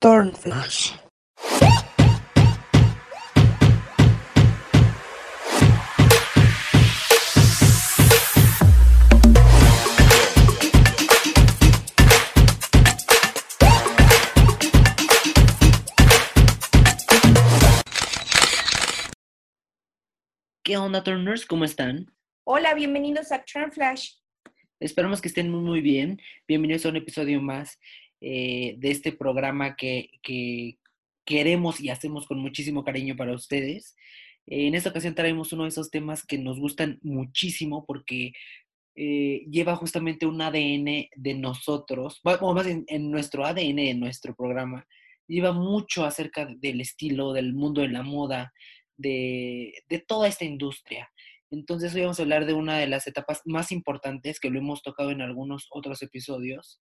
Turnflash. 0.00 0.92
¿Qué 20.62 20.76
onda, 20.76 21.02
Turners? 21.02 21.44
¿Cómo 21.44 21.64
están? 21.64 22.06
Hola, 22.44 22.74
bienvenidos 22.74 23.32
a 23.32 23.42
Turnflash. 23.44 24.12
Esperamos 24.78 25.20
que 25.20 25.26
estén 25.26 25.50
muy, 25.50 25.62
muy 25.62 25.80
bien. 25.80 26.20
Bienvenidos 26.46 26.86
a 26.86 26.90
un 26.90 26.96
episodio 26.96 27.42
más 27.42 27.80
eh, 28.20 28.74
de 28.78 28.90
este 28.90 29.12
programa 29.12 29.76
que, 29.76 30.10
que 30.22 30.78
queremos 31.24 31.80
y 31.80 31.90
hacemos 31.90 32.26
con 32.26 32.38
muchísimo 32.38 32.84
cariño 32.84 33.16
para 33.16 33.34
ustedes. 33.34 33.96
en 34.46 34.74
esta 34.74 34.90
ocasión 34.90 35.14
traemos 35.14 35.52
uno 35.52 35.64
de 35.64 35.70
esos 35.70 35.90
temas 35.90 36.24
que 36.24 36.38
nos 36.38 36.58
gustan 36.58 36.98
muchísimo 37.02 37.84
porque 37.86 38.32
eh, 39.00 39.46
lleva 39.48 39.76
justamente 39.76 40.26
un 40.26 40.42
ADN 40.42 41.08
de 41.14 41.34
nosotros, 41.34 42.20
o 42.24 42.52
más 42.52 42.66
en, 42.66 42.84
en 42.88 43.12
nuestro 43.12 43.46
ADN, 43.46 43.76
de 43.76 43.94
nuestro 43.94 44.34
programa, 44.34 44.88
lleva 45.28 45.52
mucho 45.52 46.04
acerca 46.04 46.46
del 46.46 46.80
estilo, 46.80 47.32
del 47.32 47.54
mundo 47.54 47.80
de 47.80 47.90
la 47.90 48.02
moda, 48.02 48.52
de, 48.96 49.72
de 49.88 50.00
toda 50.00 50.26
esta 50.26 50.44
industria. 50.44 51.08
Entonces 51.48 51.94
hoy 51.94 52.00
vamos 52.00 52.18
a 52.18 52.22
hablar 52.22 52.44
de 52.44 52.54
una 52.54 52.76
de 52.76 52.88
las 52.88 53.06
etapas 53.06 53.40
más 53.44 53.70
importantes 53.70 54.40
que 54.40 54.50
lo 54.50 54.58
hemos 54.58 54.82
tocado 54.82 55.12
en 55.12 55.22
algunos 55.22 55.68
otros 55.70 56.02
episodios, 56.02 56.80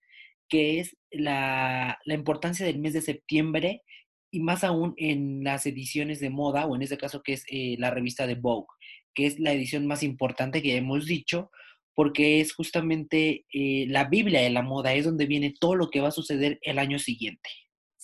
que 0.49 0.79
es 0.79 0.95
la, 1.11 1.97
la, 2.05 2.13
importancia 2.13 2.65
del 2.65 2.79
mes 2.79 2.93
de 2.93 3.01
septiembre 3.01 3.83
y 4.31 4.39
más 4.39 4.63
aún 4.63 4.93
en 4.97 5.43
las 5.43 5.65
ediciones 5.65 6.19
de 6.19 6.29
moda, 6.29 6.65
o 6.65 6.75
en 6.75 6.81
este 6.81 6.97
caso 6.97 7.21
que 7.23 7.33
es 7.33 7.43
eh, 7.49 7.75
la 7.79 7.91
revista 7.91 8.27
de 8.27 8.35
Vogue, 8.35 8.67
que 9.13 9.25
es 9.25 9.39
la 9.39 9.53
edición 9.53 9.87
más 9.87 10.03
importante 10.03 10.61
que 10.61 10.75
hemos 10.75 11.05
dicho, 11.05 11.49
porque 11.95 12.41
es 12.41 12.53
justamente 12.53 13.45
eh, 13.51 13.85
la 13.87 14.05
Biblia 14.05 14.41
de 14.41 14.51
la 14.51 14.61
moda, 14.61 14.93
es 14.93 15.05
donde 15.05 15.25
viene 15.25 15.53
todo 15.59 15.75
lo 15.75 15.89
que 15.89 16.01
va 16.01 16.09
a 16.09 16.11
suceder 16.11 16.59
el 16.61 16.77
año 16.77 16.99
siguiente. 16.99 17.49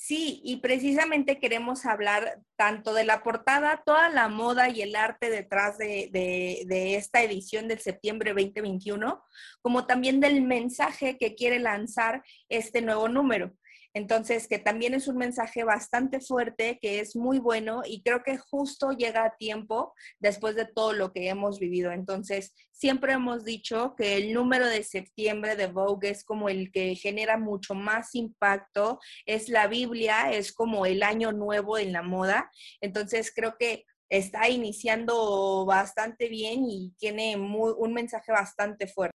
Sí, 0.05 0.41
y 0.43 0.57
precisamente 0.57 1.39
queremos 1.39 1.85
hablar 1.85 2.41
tanto 2.57 2.93
de 2.93 3.05
la 3.05 3.23
portada, 3.23 3.83
toda 3.85 4.09
la 4.09 4.27
moda 4.27 4.67
y 4.67 4.81
el 4.81 4.97
arte 4.97 5.29
detrás 5.29 5.77
de, 5.77 6.67
esta 6.97 7.23
edición 7.23 7.69
del 7.69 7.79
septiembre 7.79 8.33
2021, 8.33 9.23
como 9.61 9.85
también 9.85 10.19
del 10.19 10.41
mensaje 10.41 11.17
que 11.17 11.35
quiere 11.35 11.57
lanzar 11.57 12.21
este 12.49 12.81
nuevo 12.81 13.07
número. 13.07 13.53
Entonces, 13.95 14.47
que 14.47 14.57
también 14.57 14.95
es 14.95 15.07
un 15.07 15.17
mensaje 15.17 15.63
bastante 15.63 16.19
fuerte, 16.19 16.79
que 16.81 16.99
es 16.99 17.15
muy 17.15 17.37
bueno 17.37 17.83
y 17.85 18.01
creo 18.01 18.23
que 18.23 18.37
justo 18.37 18.91
llega 18.91 19.23
a 19.23 19.37
tiempo 19.37 19.93
después 20.19 20.55
de 20.55 20.65
todo 20.65 20.93
lo 20.93 21.13
que 21.13 21.29
hemos 21.29 21.59
vivido. 21.59 21.91
Entonces, 21.91 22.55
siempre 22.71 23.13
hemos 23.13 23.45
dicho 23.45 23.93
que 23.95 24.17
el 24.17 24.33
número 24.33 24.67
de 24.67 24.83
septiembre 24.83 25.55
de 25.55 25.67
Vogue 25.67 26.09
es 26.09 26.23
como 26.23 26.49
el 26.49 26.71
que 26.71 26.95
genera 26.95 27.37
mucho 27.37 27.75
más 27.75 28.15
impacto, 28.15 28.99
es 29.25 29.47
la 29.47 29.67
Biblia, 29.67 30.31
es 30.31 30.53
como 30.53 30.85
el 30.85 31.03
año 31.03 31.31
nuevo 31.31 31.77
en 31.77 31.93
la 31.93 32.01
moda. 32.01 32.49
Entonces, 32.81 33.31
creo 33.35 33.57
que 33.59 33.85
está 34.09 34.49
iniciando 34.49 35.65
bastante 35.65 36.29
bien 36.29 36.65
y 36.65 36.93
tiene 36.97 37.37
muy, 37.37 37.73
un 37.77 37.93
mensaje 37.93 38.31
bastante 38.31 38.87
fuerte. 38.87 39.17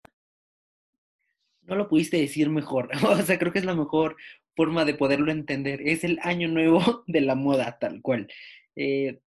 No 1.61 1.75
lo 1.75 1.87
pudiste 1.87 2.17
decir 2.17 2.49
mejor, 2.49 2.89
o 3.07 3.21
sea, 3.21 3.39
creo 3.39 3.51
que 3.51 3.59
es 3.59 3.65
la 3.65 3.75
mejor 3.75 4.15
forma 4.55 4.85
de 4.85 4.95
poderlo 4.95 5.31
entender. 5.31 5.81
Es 5.85 6.03
el 6.03 6.19
año 6.21 6.47
nuevo 6.47 7.03
de 7.07 7.21
la 7.21 7.35
moda, 7.35 7.77
tal 7.79 8.01
cual. 8.01 8.27
Eh, 8.75 9.19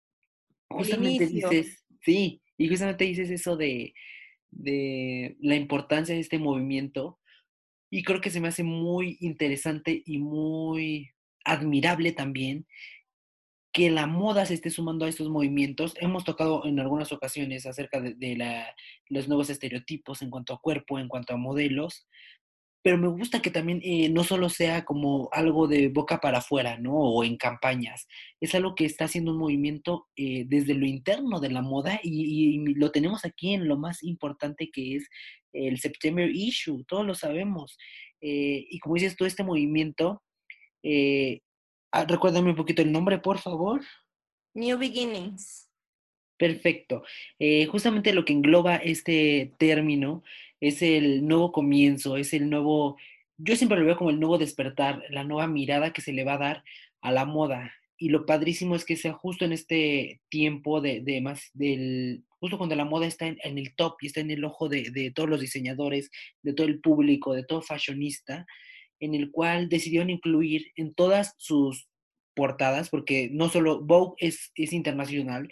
justamente 0.68 1.27
dices, 1.27 1.84
sí, 2.02 2.42
y 2.56 2.68
justamente 2.68 3.05
dices 3.05 3.30
eso 3.30 3.56
de, 3.56 3.94
de 4.51 5.36
la 5.40 5.56
importancia 5.56 6.14
de 6.14 6.20
este 6.20 6.39
movimiento. 6.39 7.18
Y 7.90 8.02
creo 8.02 8.20
que 8.20 8.30
se 8.30 8.40
me 8.40 8.48
hace 8.48 8.62
muy 8.62 9.17
interesante 9.20 10.02
y 10.05 10.18
muy 10.18 11.11
admirable 11.45 12.12
también 12.12 12.67
que 13.72 13.90
la 13.90 14.06
moda 14.06 14.46
se 14.46 14.55
esté 14.55 14.70
sumando 14.70 15.05
a 15.05 15.08
estos 15.11 15.28
movimientos. 15.28 15.95
Hemos 16.01 16.24
tocado 16.24 16.64
en 16.64 16.80
algunas 16.80 17.12
ocasiones 17.12 17.67
acerca 17.67 18.01
de, 18.01 18.14
de 18.14 18.34
la, 18.34 18.74
los 19.11 19.28
nuevos 19.28 19.51
estereotipos 19.51 20.22
en 20.22 20.30
cuanto 20.30 20.55
a 20.55 20.61
cuerpo, 20.62 20.98
en 20.98 21.08
cuanto 21.08 21.34
a 21.34 21.36
modelos, 21.36 22.08
pero 22.86 22.98
me 22.98 23.08
gusta 23.08 23.42
que 23.42 23.51
también 23.51 23.80
eh, 23.83 24.08
no 24.11 24.23
solo 24.23 24.48
sea 24.48 24.85
como 24.85 25.29
algo 25.33 25.67
de 25.67 25.89
boca 25.89 26.20
para 26.20 26.39
afuera, 26.39 26.79
¿no? 26.79 26.92
O 26.95 27.24
en 27.24 27.36
campañas. 27.36 28.07
Es 28.41 28.55
algo 28.55 28.77
que 28.77 28.85
está 28.85 29.07
haciendo 29.07 29.33
un 29.33 29.39
movimiento 29.39 30.07
eh, 30.14 30.45
desde 30.47 30.74
lo 30.74 30.86
interno 30.86 31.41
de 31.41 31.51
la 31.51 31.63
moda 31.63 31.98
y, 32.01 32.55
y, 32.55 32.75
lo 32.75 32.92
tenemos 32.92 33.25
aquí 33.25 33.55
en 33.55 33.67
lo 33.67 33.77
más 33.77 34.05
importante 34.05 34.70
que 34.70 34.95
es 34.95 35.08
el 35.52 35.80
September 35.80 36.30
Issue, 36.33 36.85
todos 36.85 37.05
lo 37.05 37.17
sabemos. 37.17 37.77
Eh, 38.20 38.69
y 38.70 38.79
como 38.79 38.95
dices 38.95 39.17
tú, 39.17 39.25
este 39.25 39.42
movimiento, 39.42 40.23
ah, 41.91 42.05
recuérdame 42.07 42.51
un 42.51 42.57
poquito 42.57 42.83
el 42.83 42.92
nombre, 42.92 43.19
por 43.19 43.39
favor. 43.41 43.80
New 44.55 44.79
Beginnings. 44.79 45.69
Perfecto. 46.39 47.02
justamente 47.69 48.13
lo 48.13 48.25
que 48.25 48.35
engloba 48.35 48.77
este 48.77 49.55
término 49.58 50.23
es 50.61 50.83
el 50.83 51.27
nuevo 51.27 51.52
comienzo, 51.52 52.17
es 52.17 52.33
el 52.33 52.48
nuevo, 52.50 52.96
yo 53.39 53.56
siempre 53.56 53.78
lo 53.78 53.84
veo 53.84 53.96
como 53.96 54.11
el 54.11 54.20
nuevo 54.20 54.39
despertar, 54.39 55.02
la 55.11 55.24
nueva 55.24 55.46
mirada 55.46 55.92
que 55.92 56.02
se 56.02 56.12
le 56.12 56.24
va 56.24 56.34
a 56.34 56.39
dar 56.39 56.64
a 57.00 57.12
la 57.12 57.24
moda. 57.24 57.72
Y 57.98 58.11
lo 58.11 58.27
padrísimo 58.27 58.77
es 58.77 58.84
que 58.84 58.96
sea 58.96 59.14
justo 59.14 59.45
en 59.45 59.52
este 59.52 60.20
tiempo 60.28 60.80
de, 60.80 61.00
de 61.00 61.20
más 61.22 61.50
del, 61.55 62.24
justo 62.40 62.58
cuando 62.58 62.77
la 62.77 62.84
moda 62.84 63.06
está 63.06 63.27
en, 63.27 63.58
el 63.58 63.74
top 63.74 63.96
y 64.00 64.06
está 64.06 64.20
en 64.20 64.30
el 64.30 64.45
ojo 64.45 64.68
de, 64.68 64.90
de 64.90 65.11
todos 65.11 65.28
los 65.28 65.40
diseñadores, 65.40 66.11
de 66.42 66.52
todo 66.52 66.66
el 66.66 66.80
público, 66.80 67.33
de 67.34 67.45
todo 67.45 67.62
fashionista, 67.62 68.46
en 69.00 69.14
el 69.14 69.30
cual 69.30 69.68
decidieron 69.68 70.11
incluir 70.11 70.72
en 70.77 70.95
todas 70.95 71.34
sus 71.39 71.89
portadas, 72.34 72.90
porque 72.90 73.30
no 73.33 73.48
solo 73.48 73.80
Vogue 73.80 74.14
es, 74.18 74.52
es 74.55 74.72
internacional, 74.72 75.50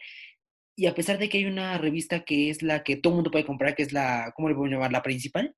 y 0.76 0.86
a 0.86 0.94
pesar 0.94 1.18
de 1.18 1.28
que 1.28 1.38
hay 1.38 1.44
una 1.46 1.78
revista 1.78 2.24
que 2.24 2.50
es 2.50 2.62
la 2.62 2.82
que 2.82 2.96
todo 2.96 3.12
el 3.12 3.16
mundo 3.16 3.30
puede 3.30 3.46
comprar, 3.46 3.74
que 3.74 3.82
es 3.82 3.92
la, 3.92 4.32
¿cómo 4.34 4.48
le 4.48 4.54
podemos 4.54 4.72
llamar? 4.72 4.92
La 4.92 5.02
principal, 5.02 5.54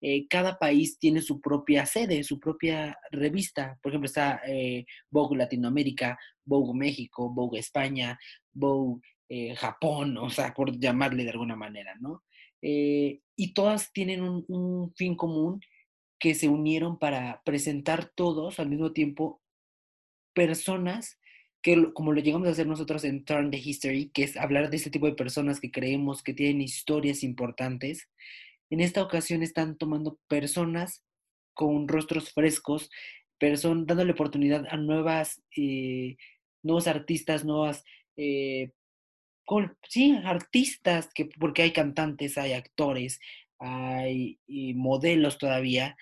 eh, 0.00 0.26
cada 0.28 0.58
país 0.58 0.98
tiene 0.98 1.22
su 1.22 1.40
propia 1.40 1.86
sede, 1.86 2.22
su 2.22 2.38
propia 2.38 2.96
revista. 3.10 3.78
Por 3.82 3.90
ejemplo, 3.90 4.06
está 4.06 4.40
eh, 4.46 4.84
Vogue 5.10 5.36
Latinoamérica, 5.36 6.18
Vogue 6.44 6.78
México, 6.78 7.30
Vogue 7.30 7.58
España, 7.58 8.18
Vogue 8.52 9.00
eh, 9.28 9.54
Japón, 9.56 10.16
o 10.18 10.30
sea, 10.30 10.54
por 10.54 10.78
llamarle 10.78 11.24
de 11.24 11.30
alguna 11.30 11.56
manera, 11.56 11.94
¿no? 12.00 12.24
Eh, 12.62 13.20
y 13.36 13.52
todas 13.54 13.92
tienen 13.92 14.22
un, 14.22 14.44
un 14.48 14.94
fin 14.94 15.16
común 15.16 15.60
que 16.18 16.34
se 16.34 16.48
unieron 16.48 16.98
para 16.98 17.42
presentar 17.44 18.10
todos 18.14 18.58
al 18.58 18.68
mismo 18.68 18.92
tiempo 18.92 19.40
personas 20.34 21.18
como 21.94 22.12
lo 22.12 22.20
llegamos 22.20 22.48
a 22.48 22.52
hacer 22.52 22.66
nosotros 22.66 23.04
en 23.04 23.24
Turn 23.24 23.50
the 23.50 23.58
History, 23.58 24.10
que 24.10 24.24
es 24.24 24.36
hablar 24.36 24.70
de 24.70 24.76
este 24.76 24.90
tipo 24.90 25.06
de 25.06 25.14
personas 25.14 25.60
que 25.60 25.70
creemos 25.70 26.22
que 26.22 26.34
tienen 26.34 26.60
historias 26.60 27.22
importantes, 27.22 28.08
en 28.70 28.80
esta 28.80 29.02
ocasión 29.02 29.42
están 29.42 29.76
tomando 29.76 30.18
personas 30.28 31.04
con 31.54 31.88
rostros 31.88 32.32
frescos, 32.32 32.90
person 33.38 33.86
dándole 33.86 34.12
oportunidad 34.12 34.66
a 34.70 34.76
nuevas, 34.76 35.42
eh, 35.56 36.16
nuevos 36.62 36.86
artistas, 36.86 37.44
nuevas, 37.44 37.84
eh, 38.16 38.72
sí, 39.88 40.18
artistas, 40.24 41.08
que, 41.14 41.26
porque 41.26 41.62
hay 41.62 41.72
cantantes, 41.72 42.36
hay 42.36 42.52
actores, 42.52 43.20
hay 43.58 44.38
modelos 44.74 45.38
todavía, 45.38 45.96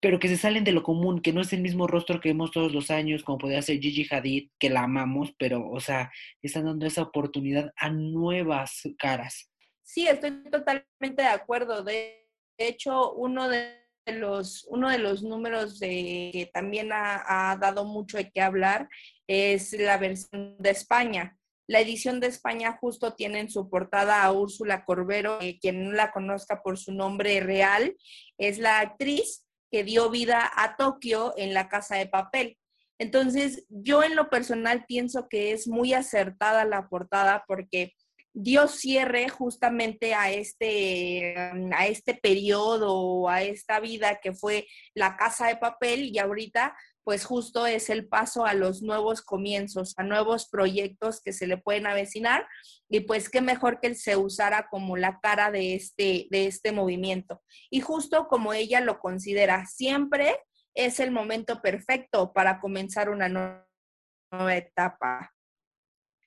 pero 0.00 0.18
que 0.18 0.28
se 0.28 0.38
salen 0.38 0.64
de 0.64 0.72
lo 0.72 0.82
común, 0.82 1.20
que 1.20 1.32
no 1.32 1.42
es 1.42 1.52
el 1.52 1.60
mismo 1.60 1.86
rostro 1.86 2.20
que 2.20 2.30
vemos 2.30 2.50
todos 2.50 2.72
los 2.72 2.90
años, 2.90 3.22
como 3.22 3.38
podría 3.38 3.60
ser 3.60 3.80
Gigi 3.80 4.06
Hadid, 4.10 4.50
que 4.58 4.70
la 4.70 4.84
amamos, 4.84 5.34
pero, 5.38 5.68
o 5.68 5.80
sea, 5.80 6.10
están 6.42 6.64
dando 6.64 6.86
esa 6.86 7.02
oportunidad 7.02 7.72
a 7.76 7.90
nuevas 7.90 8.82
caras. 8.98 9.50
Sí, 9.82 10.06
estoy 10.08 10.42
totalmente 10.50 11.22
de 11.22 11.28
acuerdo. 11.28 11.82
De 11.82 12.26
hecho, 12.56 13.12
uno 13.12 13.48
de 13.48 13.80
los, 14.06 14.64
uno 14.70 14.88
de 14.88 14.98
los 14.98 15.22
números 15.22 15.78
de, 15.78 16.30
que 16.32 16.50
también 16.52 16.92
ha, 16.92 17.50
ha 17.50 17.56
dado 17.56 17.84
mucho 17.84 18.16
de 18.16 18.30
qué 18.30 18.40
hablar 18.40 18.88
es 19.26 19.72
la 19.72 19.98
versión 19.98 20.56
de 20.58 20.70
España. 20.70 21.36
La 21.68 21.80
edición 21.80 22.20
de 22.20 22.26
España 22.26 22.78
justo 22.80 23.14
tiene 23.14 23.40
en 23.40 23.50
su 23.50 23.68
portada 23.68 24.24
a 24.24 24.32
Úrsula 24.32 24.84
Corbero, 24.84 25.40
eh, 25.40 25.58
quien 25.60 25.84
no 25.84 25.92
la 25.92 26.10
conozca 26.10 26.62
por 26.62 26.78
su 26.78 26.92
nombre 26.92 27.38
real, 27.40 27.96
es 28.38 28.58
la 28.58 28.80
actriz 28.80 29.46
que 29.70 29.84
dio 29.84 30.10
vida 30.10 30.50
a 30.56 30.76
Tokio 30.76 31.32
en 31.36 31.54
la 31.54 31.68
casa 31.68 31.96
de 31.96 32.06
papel. 32.06 32.58
Entonces, 32.98 33.64
yo 33.68 34.02
en 34.02 34.14
lo 34.14 34.28
personal 34.28 34.84
pienso 34.86 35.28
que 35.28 35.52
es 35.52 35.66
muy 35.66 35.94
acertada 35.94 36.64
la 36.64 36.88
portada 36.88 37.44
porque 37.46 37.94
dio 38.32 38.68
cierre 38.68 39.28
justamente 39.28 40.14
a 40.14 40.30
este, 40.30 41.34
a 41.36 41.86
este 41.86 42.14
periodo, 42.14 43.28
a 43.28 43.42
esta 43.42 43.80
vida 43.80 44.20
que 44.22 44.32
fue 44.32 44.66
la 44.94 45.16
casa 45.16 45.48
de 45.48 45.56
papel 45.56 46.04
y 46.04 46.18
ahorita 46.18 46.76
pues 47.04 47.24
justo 47.24 47.66
es 47.66 47.90
el 47.90 48.08
paso 48.08 48.44
a 48.44 48.54
los 48.54 48.82
nuevos 48.82 49.22
comienzos, 49.22 49.94
a 49.96 50.02
nuevos 50.02 50.48
proyectos 50.48 51.20
que 51.22 51.32
se 51.32 51.46
le 51.46 51.56
pueden 51.56 51.86
avecinar 51.86 52.46
y 52.88 53.00
pues 53.00 53.28
qué 53.28 53.40
mejor 53.40 53.80
que 53.80 53.88
él 53.88 53.96
se 53.96 54.16
usara 54.16 54.68
como 54.70 54.96
la 54.96 55.20
cara 55.20 55.50
de 55.50 55.74
este, 55.74 56.28
de 56.30 56.46
este 56.46 56.72
movimiento. 56.72 57.42
Y 57.70 57.80
justo 57.80 58.28
como 58.28 58.52
ella 58.52 58.80
lo 58.80 58.98
considera, 59.00 59.66
siempre 59.66 60.38
es 60.74 61.00
el 61.00 61.10
momento 61.10 61.62
perfecto 61.62 62.32
para 62.32 62.60
comenzar 62.60 63.10
una 63.10 63.28
nueva 63.28 64.56
etapa. 64.56 65.32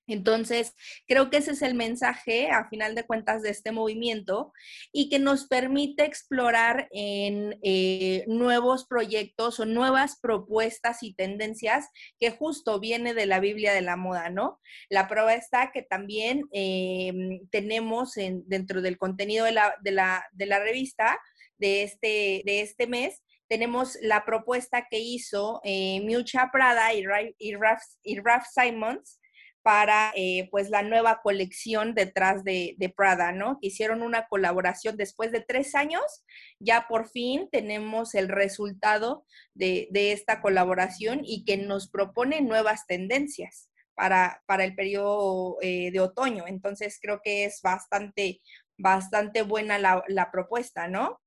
Entonces, 0.07 0.73
creo 1.07 1.29
que 1.29 1.37
ese 1.37 1.51
es 1.51 1.61
el 1.61 1.75
mensaje, 1.75 2.51
a 2.51 2.67
final 2.67 2.93
de 2.93 3.05
cuentas, 3.05 3.41
de 3.41 3.51
este 3.51 3.71
movimiento 3.71 4.51
y 4.91 5.09
que 5.09 5.17
nos 5.17 5.47
permite 5.47 6.03
explorar 6.03 6.87
en 6.91 7.57
eh, 7.63 8.25
nuevos 8.27 8.85
proyectos 8.85 9.59
o 9.59 9.65
nuevas 9.65 10.19
propuestas 10.19 11.03
y 11.03 11.13
tendencias 11.13 11.87
que 12.19 12.31
justo 12.31 12.79
viene 12.79 13.13
de 13.13 13.25
la 13.25 13.39
Biblia 13.39 13.73
de 13.73 13.81
la 13.81 13.95
moda, 13.95 14.29
¿no? 14.29 14.59
La 14.89 15.07
prueba 15.07 15.35
está 15.35 15.71
que 15.71 15.83
también 15.83 16.43
eh, 16.51 17.39
tenemos 17.49 18.13
dentro 18.15 18.81
del 18.81 18.97
contenido 18.97 19.45
de 19.45 19.53
la, 19.53 19.73
de 19.81 19.91
la, 20.45 20.59
revista 20.59 21.19
de 21.57 21.83
este, 21.83 22.41
de 22.45 22.61
este 22.61 22.87
mes, 22.87 23.21
tenemos 23.47 23.97
la 24.01 24.25
propuesta 24.25 24.87
que 24.89 24.99
hizo 24.99 25.61
eh, 25.63 26.01
Prada 26.51 26.93
y, 26.93 27.03
y, 27.39 27.53
y 28.03 28.19
Ralph 28.19 28.45
Simons 28.51 29.19
para 29.63 30.11
eh, 30.15 30.49
pues 30.51 30.69
la 30.69 30.83
nueva 30.83 31.21
colección 31.23 31.95
detrás 31.95 32.43
de, 32.43 32.75
Prada, 32.95 33.31
¿no? 33.31 33.57
Que 33.61 33.67
hicieron 33.67 34.03
una 34.03 34.27
colaboración 34.27 34.97
después 34.97 35.31
de 35.31 35.39
tres 35.39 35.73
años, 35.73 36.03
ya 36.59 36.85
por 36.87 37.09
fin 37.09 37.47
tenemos 37.51 38.13
el 38.13 38.27
resultado 38.27 39.25
de, 39.53 39.87
esta 39.93 40.41
colaboración 40.41 41.21
y 41.23 41.45
que 41.45 41.57
nos 41.57 41.89
propone 41.89 42.41
nuevas 42.41 42.85
tendencias 42.87 43.69
para, 43.95 44.43
para 44.45 44.65
el 44.65 44.75
periodo 44.75 45.57
eh, 45.61 45.91
de 45.91 45.99
otoño. 46.01 46.45
Entonces 46.45 46.99
creo 47.01 47.21
que 47.23 47.45
es 47.45 47.61
bastante, 47.63 48.41
bastante 48.77 49.43
buena 49.43 49.79
la, 49.79 50.03
la 50.09 50.29
propuesta, 50.29 50.89
¿no? 50.89 51.21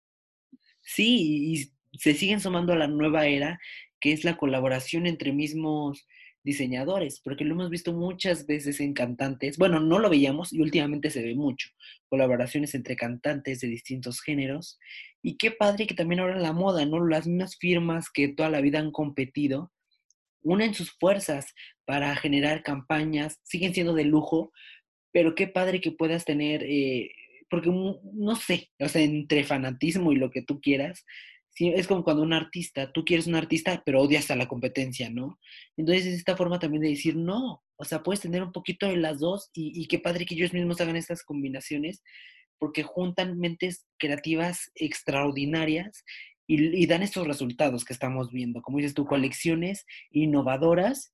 Sí, 0.83 1.55
y 1.55 1.99
se 1.99 2.13
siguen 2.13 2.41
sumando 2.41 2.75
a 2.75 2.77
la 2.77 2.87
nueva 2.87 3.27
era, 3.27 3.59
que 3.99 4.13
es 4.13 4.25
la 4.25 4.37
colaboración 4.37 5.07
entre 5.07 5.33
mismos 5.33 6.07
diseñadores, 6.47 7.21
porque 7.21 7.45
lo 7.45 7.55
hemos 7.55 7.71
visto 7.71 7.93
muchas 7.93 8.47
veces 8.47 8.79
en 8.79 8.95
cantantes, 8.95 9.59
bueno, 9.59 9.81
no 9.81 9.99
lo 9.99 10.09
veíamos 10.09 10.53
y 10.53 10.61
últimamente 10.61 11.11
se 11.11 11.21
ve 11.21 11.35
mucho, 11.35 11.71
colaboraciones 12.09 12.73
entre 12.77 12.95
cantantes 12.95 13.61
de 13.61 13.67
distintos 13.67 14.21
géneros, 14.21 14.79
y 15.23 15.39
qué 15.39 15.51
padre 15.51 15.89
que 15.89 15.95
también 15.97 16.21
ahora 16.21 16.39
la 16.39 16.53
moda, 16.53 16.87
¿no? 16.87 17.05
Las 17.05 17.27
mismas 17.27 17.57
firmas 17.57 18.11
que 18.11 18.29
toda 18.29 18.49
la 18.49 18.61
vida 18.61 18.79
han 18.79 18.93
competido, 18.93 19.73
unen 20.43 20.73
sus 20.73 20.93
fuerzas 20.93 21.53
para 21.85 22.15
generar 22.15 22.63
campañas, 22.63 23.41
siguen 23.43 23.75
siendo 23.75 23.93
de 23.93 24.05
lujo, 24.05 24.53
pero 25.11 25.35
qué 25.35 25.49
padre 25.49 25.81
que 25.81 25.91
puedas 25.91 26.25
tener, 26.25 26.63
eh, 26.63 27.11
porque 27.51 27.71
no 27.71 28.37
sé, 28.37 28.71
o 28.79 28.87
sea, 28.87 29.03
entre 29.03 29.43
fanatismo 29.43 30.13
y 30.13 30.17
lo 30.17 30.31
que 30.31 30.43
tú 30.43 30.61
quieras, 30.61 31.05
es 31.59 31.87
como 31.87 32.05
cuando 32.05 32.23
un 32.23 32.33
artista, 32.33 32.93
tú 32.93 33.05
quieres 33.05 33.27
un 33.27 33.35
artista, 33.35 33.83
pero 33.85 34.03
odias 34.03 34.31
a 34.31 34.37
la 34.37 34.47
competencia, 34.47 35.09
¿no? 35.11 35.39
Entonces 35.77 36.07
es 36.07 36.15
esta 36.15 36.37
forma 36.37 36.59
también 36.59 36.83
de 36.83 36.91
decir, 36.91 37.17
no, 37.17 37.65
o 37.77 37.85
sea, 37.85 38.03
puedes 38.03 38.21
tener 38.21 38.43
un 38.43 38.53
poquito 38.53 38.87
de 38.87 38.97
las 38.97 39.21
dos 39.21 39.51
y, 39.55 39.87
qué 39.89 39.99
padre 39.99 40.27
que 40.27 40.35
ellos 40.35 40.53
mismos 40.53 40.81
hagan 40.81 40.97
estas 40.97 41.23
combinaciones, 41.23 42.03
porque 42.59 42.83
juntan 42.83 43.39
mentes 43.39 43.87
creativas 43.99 44.71
extraordinarias 44.75 46.05
y, 46.47 46.87
dan 46.87 47.03
estos 47.03 47.27
resultados 47.27 47.85
que 47.85 47.93
estamos 47.93 48.31
viendo, 48.31 48.63
como 48.63 48.79
dices 48.79 48.95
tú, 48.95 49.07
colecciones 49.07 49.87
innovadoras 50.11 51.13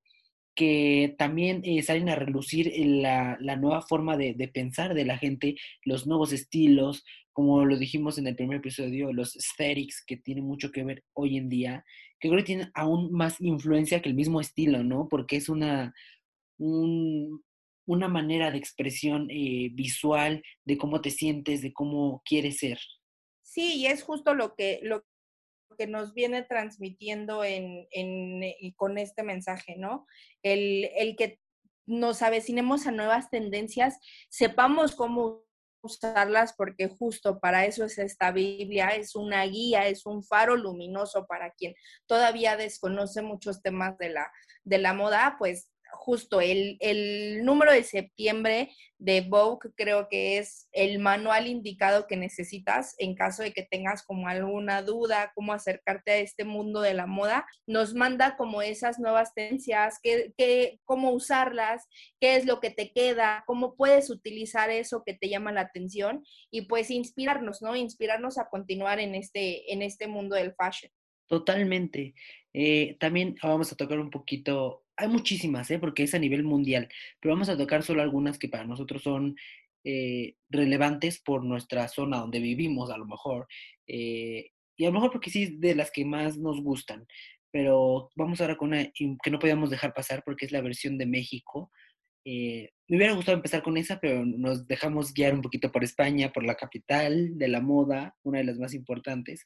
que 0.54 1.14
también 1.18 1.62
eh, 1.64 1.82
salen 1.82 2.08
a 2.08 2.14
relucir 2.14 2.72
la, 2.76 3.38
la 3.40 3.56
nueva 3.56 3.82
forma 3.82 4.16
de, 4.16 4.34
de, 4.34 4.48
pensar 4.48 4.94
de 4.94 5.04
la 5.04 5.18
gente, 5.18 5.56
los 5.84 6.06
nuevos 6.06 6.32
estilos, 6.32 7.04
como 7.32 7.64
lo 7.64 7.78
dijimos 7.78 8.18
en 8.18 8.26
el 8.26 8.36
primer 8.36 8.58
episodio, 8.58 9.12
los 9.12 9.34
aesthetics 9.36 10.04
que 10.06 10.16
tienen 10.16 10.44
mucho 10.44 10.70
que 10.70 10.84
ver 10.84 11.04
hoy 11.14 11.38
en 11.38 11.48
día, 11.48 11.84
que 12.20 12.28
creo 12.28 12.40
que 12.40 12.46
tienen 12.46 12.70
aún 12.74 13.12
más 13.12 13.40
influencia 13.40 14.02
que 14.02 14.08
el 14.08 14.14
mismo 14.14 14.40
estilo, 14.40 14.84
¿no? 14.84 15.08
Porque 15.08 15.36
es 15.36 15.48
una, 15.48 15.94
una 16.58 18.08
manera 18.08 18.50
de 18.50 18.58
expresión 18.58 19.28
eh, 19.30 19.70
visual 19.72 20.42
de 20.64 20.76
cómo 20.76 21.00
te 21.00 21.10
sientes, 21.10 21.62
de 21.62 21.72
cómo 21.72 22.22
quieres 22.24 22.58
ser. 22.58 22.78
Sí, 23.42 23.76
y 23.76 23.86
es 23.86 24.02
justo 24.02 24.34
lo 24.34 24.54
que, 24.54 24.80
lo 24.82 25.04
que 25.76 25.86
nos 25.86 26.14
viene 26.14 26.42
transmitiendo 26.42 27.44
en, 27.44 27.86
eh, 27.90 28.74
con 28.76 28.98
este 28.98 29.22
mensaje, 29.22 29.76
¿no? 29.76 30.06
El, 30.42 30.90
el 30.96 31.16
que 31.16 31.40
nos 31.86 32.22
avecinemos 32.22 32.86
a 32.86 32.92
nuevas 32.92 33.30
tendencias, 33.30 33.98
sepamos 34.28 34.94
cómo 34.94 35.44
usarlas 35.82 36.54
porque 36.54 36.88
justo 36.88 37.40
para 37.40 37.66
eso 37.66 37.84
es 37.84 37.98
esta 37.98 38.30
Biblia, 38.30 38.90
es 38.90 39.16
una 39.16 39.42
guía, 39.44 39.88
es 39.88 40.06
un 40.06 40.22
faro 40.22 40.56
luminoso 40.56 41.26
para 41.26 41.50
quien 41.50 41.74
todavía 42.06 42.56
desconoce 42.56 43.20
muchos 43.22 43.62
temas 43.62 43.98
de 43.98 44.10
la, 44.10 44.32
de 44.64 44.78
la 44.78 44.94
moda, 44.94 45.36
pues 45.38 45.71
justo 46.04 46.40
el, 46.40 46.78
el, 46.80 47.44
número 47.44 47.72
de 47.72 47.84
septiembre 47.84 48.70
de 48.98 49.20
Vogue 49.20 49.70
creo 49.76 50.08
que 50.08 50.38
es 50.38 50.68
el 50.72 50.98
manual 50.98 51.46
indicado 51.46 52.08
que 52.08 52.16
necesitas 52.16 52.96
en 52.98 53.14
caso 53.14 53.44
de 53.44 53.52
que 53.52 53.62
tengas 53.62 54.02
como 54.02 54.26
alguna 54.26 54.82
duda, 54.82 55.30
cómo 55.36 55.52
acercarte 55.52 56.10
a 56.10 56.16
este 56.18 56.44
mundo 56.44 56.80
de 56.80 56.94
la 56.94 57.06
moda. 57.06 57.46
Nos 57.68 57.94
manda 57.94 58.36
como 58.36 58.62
esas 58.62 58.98
nuevas 58.98 59.32
tendencias, 59.32 60.00
qué, 60.02 60.80
cómo 60.84 61.12
usarlas, 61.12 61.86
qué 62.20 62.34
es 62.34 62.46
lo 62.46 62.58
que 62.58 62.70
te 62.70 62.92
queda, 62.92 63.44
cómo 63.46 63.76
puedes 63.76 64.10
utilizar 64.10 64.70
eso 64.70 65.04
que 65.06 65.14
te 65.14 65.28
llama 65.28 65.52
la 65.52 65.62
atención 65.62 66.24
y 66.50 66.62
pues 66.62 66.90
inspirarnos, 66.90 67.62
¿no? 67.62 67.76
Inspirarnos 67.76 68.38
a 68.38 68.48
continuar 68.48 68.98
en 68.98 69.14
este, 69.14 69.72
en 69.72 69.82
este 69.82 70.08
mundo 70.08 70.34
del 70.34 70.52
fashion. 70.54 70.90
Totalmente. 71.28 72.14
Eh, 72.52 72.96
también 72.98 73.36
vamos 73.40 73.72
a 73.72 73.76
tocar 73.76 73.98
un 73.98 74.10
poquito 74.10 74.82
hay 75.02 75.08
muchísimas, 75.08 75.70
¿eh? 75.70 75.78
porque 75.78 76.04
es 76.04 76.14
a 76.14 76.18
nivel 76.18 76.44
mundial, 76.44 76.88
pero 77.20 77.34
vamos 77.34 77.48
a 77.48 77.56
tocar 77.56 77.82
solo 77.82 78.02
algunas 78.02 78.38
que 78.38 78.48
para 78.48 78.64
nosotros 78.64 79.02
son 79.02 79.36
eh, 79.84 80.36
relevantes 80.48 81.20
por 81.20 81.44
nuestra 81.44 81.88
zona 81.88 82.18
donde 82.18 82.38
vivimos, 82.38 82.90
a 82.90 82.96
lo 82.96 83.06
mejor, 83.06 83.48
eh, 83.88 84.50
y 84.76 84.84
a 84.84 84.88
lo 84.88 84.94
mejor 84.94 85.10
porque 85.10 85.30
sí 85.30 85.56
de 85.58 85.74
las 85.74 85.90
que 85.90 86.04
más 86.04 86.38
nos 86.38 86.62
gustan, 86.62 87.06
pero 87.50 88.10
vamos 88.14 88.40
ahora 88.40 88.56
con 88.56 88.68
una 88.68 88.84
que 88.92 89.30
no 89.30 89.38
podíamos 89.38 89.70
dejar 89.70 89.92
pasar 89.92 90.22
porque 90.24 90.46
es 90.46 90.52
la 90.52 90.62
versión 90.62 90.96
de 90.98 91.06
México. 91.06 91.70
me 92.24 92.70
hubiera 92.88 93.14
gustado 93.14 93.36
empezar 93.36 93.62
con 93.62 93.76
esa, 93.76 93.98
pero 94.00 94.24
nos 94.24 94.66
dejamos 94.68 95.12
guiar 95.12 95.34
un 95.34 95.42
poquito 95.42 95.72
por 95.72 95.84
España, 95.84 96.32
por 96.32 96.44
la 96.44 96.54
capital 96.54 97.36
de 97.36 97.48
la 97.48 97.60
moda, 97.60 98.16
una 98.22 98.38
de 98.38 98.44
las 98.44 98.58
más 98.58 98.72
importantes. 98.74 99.44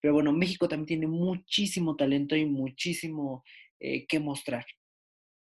Pero 0.00 0.14
bueno, 0.14 0.32
México 0.32 0.68
también 0.68 0.86
tiene 0.86 1.06
muchísimo 1.06 1.94
talento 1.96 2.36
y 2.36 2.46
muchísimo 2.46 3.44
que 3.78 4.18
mostrar. 4.20 4.64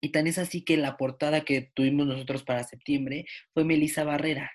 Y 0.04 0.11
tan 0.11 0.26
es 0.26 0.37
así 0.37 0.62
que 0.62 0.76
la 0.76 0.99
portada 0.99 1.46
que 1.46 1.70
tuvimos 1.73 2.06
nosotros 2.06 2.42
para 2.42 2.62
septiembre 2.62 3.25
fue 3.54 3.64
Melissa 3.64 4.04
Barrera. 4.04 4.52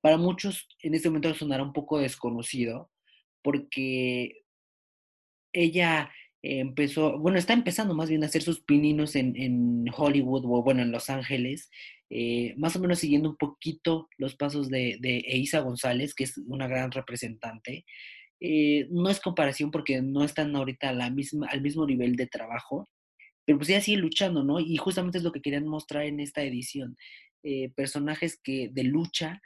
Para 0.00 0.16
muchos 0.16 0.66
en 0.82 0.92
este 0.92 1.08
momento 1.08 1.32
sonará 1.34 1.62
un 1.62 1.72
poco 1.72 2.00
desconocido 2.00 2.90
porque 3.40 4.42
ella 5.52 6.10
empezó, 6.42 7.16
bueno, 7.20 7.38
está 7.38 7.52
empezando 7.52 7.94
más 7.94 8.08
bien 8.08 8.24
a 8.24 8.26
hacer 8.26 8.42
sus 8.42 8.60
pininos 8.60 9.14
en, 9.14 9.84
Hollywood 9.96 10.44
o 10.46 10.64
bueno, 10.64 10.82
en 10.82 10.90
Los 10.90 11.10
Ángeles, 11.10 11.70
eh, 12.10 12.56
más 12.56 12.74
o 12.74 12.80
menos 12.80 12.98
siguiendo 12.98 13.30
un 13.30 13.36
poquito 13.36 14.08
los 14.18 14.34
pasos 14.34 14.68
de, 14.68 14.98
de 15.00 15.18
Eiza 15.28 15.60
González, 15.60 16.12
que 16.12 16.24
es 16.24 16.38
una 16.38 16.66
gran 16.66 16.90
representante. 16.90 17.84
Eh, 18.40 18.88
no 18.90 19.10
es 19.10 19.20
comparación 19.20 19.70
porque 19.70 20.02
no 20.02 20.24
están 20.24 20.56
ahorita 20.56 20.88
a 20.88 20.92
la 20.92 21.08
misma, 21.08 21.46
al 21.46 21.60
mismo 21.60 21.86
nivel 21.86 22.16
de 22.16 22.26
trabajo, 22.26 22.88
pero 23.48 23.56
pues 23.56 23.70
ella 23.70 23.80
sigue 23.80 23.96
luchando, 23.96 24.44
¿no? 24.44 24.60
Y 24.60 24.76
justamente 24.76 25.16
es 25.16 25.24
lo 25.24 25.32
que 25.32 25.40
querían 25.40 25.66
mostrar 25.66 26.04
en 26.04 26.20
esta 26.20 26.42
edición. 26.42 26.98
Eh, 27.42 27.70
personajes 27.74 28.38
que 28.44 28.68
de 28.70 28.84
lucha 28.84 29.40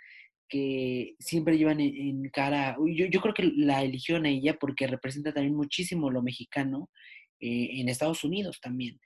que 0.48 1.14
siempre 1.20 1.56
llevan 1.56 1.78
en, 1.78 2.28
cara, 2.30 2.76
yo, 2.84 3.06
yo, 3.06 3.20
creo 3.20 3.32
que 3.32 3.52
la 3.54 3.84
eligieron 3.84 4.26
a 4.26 4.28
ella 4.28 4.58
porque 4.58 4.88
representa 4.88 5.32
también 5.32 5.54
muchísimo 5.54 6.10
lo 6.10 6.20
mexicano 6.20 6.90
eh, 7.38 7.68
en 7.74 7.88
Estados 7.88 8.24
Unidos 8.24 8.58
también. 8.60 8.98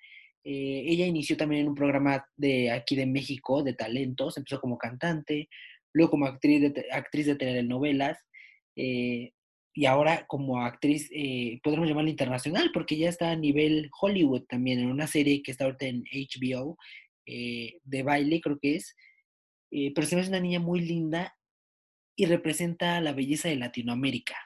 Eh, 0.45 0.85
ella 0.87 1.05
inició 1.05 1.37
también 1.37 1.61
en 1.61 1.69
un 1.69 1.75
programa 1.75 2.25
de 2.35 2.71
aquí 2.71 2.97
de 2.97 3.05
México 3.05 3.62
de 3.62 3.75
talentos, 3.75 4.38
empezó 4.38 4.62
como 4.62 4.79
cantante, 4.79 5.50
luego 5.93 6.12
como 6.12 6.25
actriz 6.25 6.73
de, 6.73 6.87
actriz 6.91 7.26
de 7.26 7.37
telenovelas, 7.37 8.17
y 9.76 9.85
ahora 9.85 10.26
como 10.26 10.62
actriz, 10.62 11.11
eh, 11.12 11.61
podemos 11.62 11.87
llamarla 11.87 12.09
internacional, 12.09 12.71
porque 12.73 12.97
ya 12.97 13.11
está 13.11 13.30
a 13.30 13.37
nivel 13.37 13.90
Hollywood 14.00 14.45
también, 14.49 14.80
en 14.80 14.90
una 14.90 15.06
serie 15.06 15.42
que 15.42 15.50
está 15.50 15.66
ahorita 15.66 15.85
en 15.85 16.02
HBO, 16.11 16.78
eh, 17.26 17.78
de 17.85 18.02
baile 18.02 18.40
creo 18.40 18.59
que 18.59 18.76
es, 18.76 18.97
eh, 19.71 19.92
pero 19.95 20.06
se 20.06 20.14
me 20.16 20.23
hace 20.23 20.30
una 20.30 20.40
niña 20.40 20.61
muy 20.61 20.80
linda 20.80 21.37
y 22.16 22.25
representa 22.25 22.99
la 23.02 23.12
belleza 23.12 23.50
de 23.50 23.56
Latinoamérica. 23.56 24.37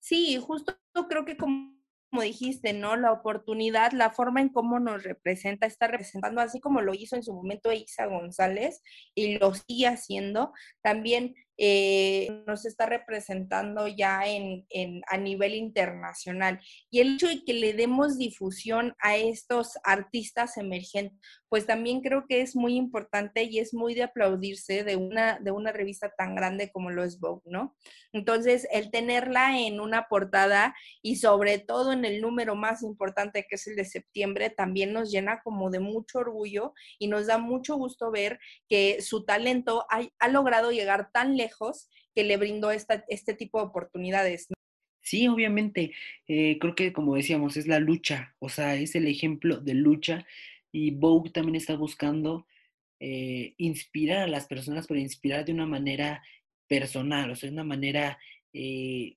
Sí, 0.00 0.38
justo 0.40 0.80
creo 1.06 1.26
que 1.26 1.36
como 1.36 1.78
como 2.10 2.22
dijiste, 2.22 2.72
¿no? 2.72 2.96
La 2.96 3.12
oportunidad, 3.12 3.92
la 3.92 4.10
forma 4.10 4.40
en 4.40 4.48
cómo 4.48 4.80
nos 4.80 5.02
representa, 5.02 5.66
está 5.66 5.88
representando, 5.88 6.40
así 6.40 6.60
como 6.60 6.80
lo 6.80 6.94
hizo 6.94 7.16
en 7.16 7.22
su 7.22 7.34
momento 7.34 7.72
Isa 7.72 8.06
González 8.06 8.82
y 9.14 9.38
lo 9.38 9.52
sigue 9.54 9.88
haciendo, 9.88 10.52
también 10.82 11.34
eh, 11.60 12.44
nos 12.46 12.64
está 12.64 12.86
representando 12.86 13.88
ya 13.88 14.22
en, 14.26 14.64
a 15.08 15.16
nivel 15.16 15.54
internacional. 15.54 16.60
Y 16.88 17.00
el 17.00 17.14
hecho 17.14 17.26
de 17.26 17.44
que 17.44 17.52
le 17.52 17.72
demos 17.72 18.16
difusión 18.16 18.94
a 19.00 19.16
estos 19.16 19.72
artistas 19.82 20.56
emergentes, 20.56 21.18
pues 21.48 21.66
también 21.66 22.00
creo 22.00 22.26
que 22.28 22.42
es 22.42 22.54
muy 22.54 22.76
importante 22.76 23.42
y 23.42 23.58
es 23.58 23.74
muy 23.74 23.94
de 23.94 24.04
aplaudirse 24.04 24.84
de 24.84 24.96
una, 24.96 25.40
de 25.40 25.50
una 25.50 25.72
revista 25.72 26.14
tan 26.16 26.36
grande 26.36 26.70
como 26.70 26.90
lo 26.90 27.02
es 27.02 27.18
Vogue, 27.18 27.42
¿no? 27.46 27.76
Entonces, 28.12 28.68
el 28.70 28.90
tenerla 28.90 29.58
en 29.58 29.80
una 29.80 30.06
portada 30.08 30.76
y 31.02 31.16
sobre 31.16 31.58
todo 31.58 31.92
en 31.92 32.04
el 32.04 32.20
número 32.20 32.54
más 32.54 32.82
importante 32.82 33.46
que 33.48 33.56
es 33.56 33.66
el 33.66 33.76
de 33.76 33.84
septiembre, 33.84 34.50
también 34.50 34.92
nos 34.92 35.10
llena 35.10 35.40
como 35.42 35.70
de 35.70 35.80
mucho 35.80 36.18
orgullo 36.18 36.72
y 36.98 37.08
nos 37.08 37.26
da 37.26 37.38
mucho 37.38 37.76
gusto 37.76 38.10
ver 38.10 38.38
que 38.68 39.02
su 39.02 39.24
talento 39.24 39.86
ha, 39.90 40.02
ha 40.20 40.28
logrado 40.28 40.70
llegar 40.70 41.10
tan 41.12 41.36
lejos 41.36 41.47
que 42.14 42.24
le 42.24 42.36
brindó 42.36 42.70
esta, 42.70 43.04
este 43.08 43.34
tipo 43.34 43.58
de 43.58 43.66
oportunidades. 43.66 44.48
Sí, 45.00 45.26
obviamente, 45.28 45.92
eh, 46.26 46.58
creo 46.60 46.74
que 46.74 46.92
como 46.92 47.14
decíamos, 47.14 47.56
es 47.56 47.66
la 47.66 47.78
lucha, 47.78 48.34
o 48.40 48.48
sea, 48.48 48.74
es 48.74 48.94
el 48.94 49.06
ejemplo 49.06 49.58
de 49.58 49.74
lucha 49.74 50.26
y 50.70 50.90
Vogue 50.90 51.30
también 51.30 51.56
está 51.56 51.76
buscando 51.76 52.46
eh, 53.00 53.54
inspirar 53.56 54.18
a 54.18 54.26
las 54.26 54.46
personas, 54.46 54.86
pero 54.86 55.00
inspirar 55.00 55.44
de 55.44 55.52
una 55.52 55.66
manera 55.66 56.22
personal, 56.66 57.30
o 57.30 57.36
sea, 57.36 57.48
de 57.48 57.54
una 57.54 57.64
manera 57.64 58.18
eh, 58.52 59.16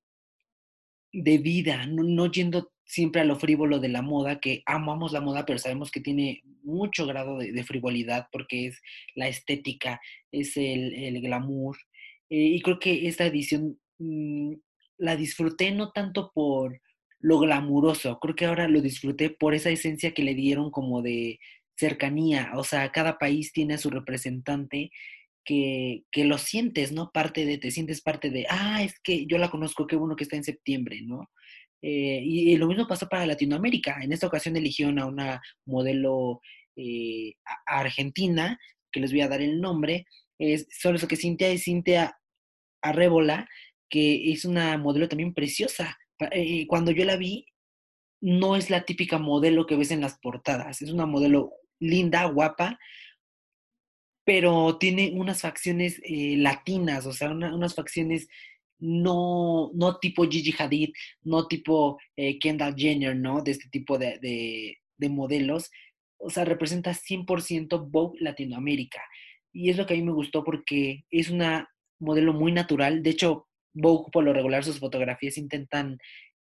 de 1.12 1.38
vida, 1.40 1.86
no, 1.88 2.32
yendo 2.32 2.72
siempre 2.86 3.22
a 3.22 3.26
lo 3.26 3.38
frívolo 3.38 3.80
de 3.80 3.90
la 3.90 4.02
moda, 4.02 4.40
que 4.40 4.64
amamos 4.66 5.12
la 5.12 5.22
moda, 5.22 5.46
pero 5.46 5.60
sabemos 5.60 5.92
que 5.92 6.00
tiene 6.00 6.42
mucho 6.64 7.06
grado 7.06 7.38
de, 7.40 7.64
frivolidad 7.64 8.28
porque 8.32 8.68
es 8.68 8.82
la 9.16 9.28
estética, 9.28 10.00
es 10.32 10.56
el, 10.58 10.94
el 10.94 11.22
glamour, 11.22 11.78
eh, 12.32 12.56
y 12.56 12.62
creo 12.62 12.80
que 12.80 13.08
esta 13.08 13.26
edición 13.26 13.80
mm, 14.00 14.54
la 14.98 15.16
disfruté 15.16 15.72
no 15.72 15.92
tanto 15.92 16.32
por 16.34 16.82
lo 17.20 17.40
glamuroso, 17.40 18.20
creo 18.20 18.36
que 18.36 18.46
ahora 18.46 18.68
lo 18.68 18.82
disfruté 18.82 19.30
por 19.30 19.54
esa 19.54 19.70
esencia 19.70 20.14
que 20.14 20.24
le 20.24 20.34
dieron 20.34 20.72
como 20.72 21.04
de 21.04 21.40
cercanía, 21.78 22.52
o 22.56 22.64
sea, 22.64 22.92
cada 22.92 23.18
país 23.20 23.52
tiene 23.54 23.76
a 23.76 23.78
su 23.78 23.90
representante 23.92 24.92
que, 25.46 26.04
que 26.12 26.26
lo 26.26 26.38
sientes, 26.38 26.92
¿no? 26.92 27.12
Parte 27.12 27.46
de, 27.46 27.58
te 27.58 27.72
sientes 27.72 28.02
parte 28.02 28.30
de, 28.30 28.48
ah, 28.50 28.84
es 28.84 29.00
que 29.04 29.26
yo 29.28 29.38
la 29.38 29.52
conozco, 29.52 29.88
qué 29.88 29.96
bueno 29.96 30.16
que 30.16 30.24
está 30.24 30.36
en 30.36 30.44
septiembre, 30.44 31.02
¿no? 31.04 31.30
Eh, 31.82 32.22
y, 32.24 32.56
lo 32.58 32.68
mismo 32.68 32.88
pasó 32.88 33.08
para 33.08 33.26
Latinoamérica. 33.26 34.00
En 34.02 34.14
esta 34.14 34.28
ocasión 34.28 34.56
eligieron 34.56 35.00
a 35.00 35.08
una 35.08 35.42
modelo 35.66 36.42
eh, 36.76 37.34
argentina, 37.66 38.60
que 38.92 39.00
les 39.00 39.12
voy 39.12 39.22
a 39.22 39.28
dar 39.28 39.42
el 39.42 39.60
nombre. 39.60 40.06
Es 40.40 40.68
solo 40.72 40.98
eso 40.98 41.08
que 41.08 41.16
Cintia 41.16 41.50
es 41.50 41.64
Cintia 41.64 42.16
Arrébola, 42.82 43.48
que 43.90 44.32
es 44.32 44.46
una 44.46 44.78
modelo 44.78 45.08
también 45.08 45.34
preciosa. 45.34 45.98
Eh, 46.32 46.68
cuando 46.68 46.92
yo 46.92 47.06
la 47.06 47.18
vi, 47.18 47.46
no 48.22 48.56
es 48.56 48.70
la 48.70 48.86
típica 48.86 49.18
modelo 49.18 49.66
que 49.66 49.76
ves 49.76 49.92
en 49.92 50.02
las 50.02 50.20
portadas, 50.20 50.82
es 50.82 50.92
una 50.92 51.06
modelo 51.06 51.54
linda, 51.80 52.26
guapa, 52.26 52.80
pero 54.24 54.78
tiene 54.78 55.12
unas 55.16 55.42
facciones 55.42 56.00
eh, 56.04 56.36
latinas, 56.38 57.06
o 57.08 57.14
sea, 57.14 57.32
unas 57.32 57.74
facciones 57.74 58.28
no, 58.82 59.72
no 59.74 59.98
tipo 60.00 60.28
Gigi 60.28 60.54
Hadid, 60.58 60.92
no 61.24 61.48
tipo 61.48 62.00
eh, 62.16 62.40
Kendall 62.40 62.76
Jenner, 62.76 63.16
¿no? 63.16 63.42
De 63.42 63.52
este 63.52 63.70
tipo 63.70 63.98
de, 63.98 64.20
de, 64.20 64.78
de 64.98 65.10
modelos. 65.10 65.70
O 66.18 66.30
sea, 66.30 66.46
representa 66.46 66.92
100% 66.92 67.88
Vogue 67.90 68.20
Latinoamérica. 68.20 69.02
Y 69.54 69.70
es 69.70 69.78
lo 69.78 69.86
que 69.86 69.94
a 69.94 69.98
mí 69.98 70.04
me 70.04 70.14
gustó 70.14 70.44
porque 70.44 71.06
es 71.12 71.30
una 71.30 71.71
modelo 72.02 72.34
muy 72.34 72.52
natural. 72.52 73.04
De 73.04 73.12
hecho, 73.12 73.48
Vogue 73.74 74.10
por 74.12 74.24
lo 74.24 74.34
regular 74.34 74.64
sus 74.64 74.80
fotografías 74.80 75.38
intentan 75.38 75.98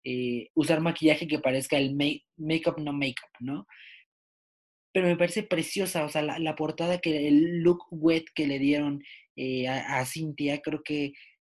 eh, 0.05 0.49
usar 0.55 0.81
maquillaje 0.81 1.27
que 1.27 1.39
parezca 1.39 1.79
el 1.79 1.95
make-up 1.95 2.79
no 2.79 2.93
make-up, 2.93 3.31
¿no? 3.41 3.67
Pero 4.93 5.09
me 5.09 5.17
parece 5.17 5.43
preciosa, 5.43 6.05
o 6.05 6.09
sea, 6.09 6.23
la, 6.23 6.57
portada, 6.57 6.99
que 6.99 7.29
el 7.29 7.63
look 7.63 7.85
wet 7.91 8.25
que 8.35 8.47
le 8.47 8.59
dieron 8.59 9.03
eh, 9.37 9.67
a, 9.69 9.99
a 9.99 10.07
Cintia, 10.07 10.61
creo 10.61 10.83
que 10.83 11.13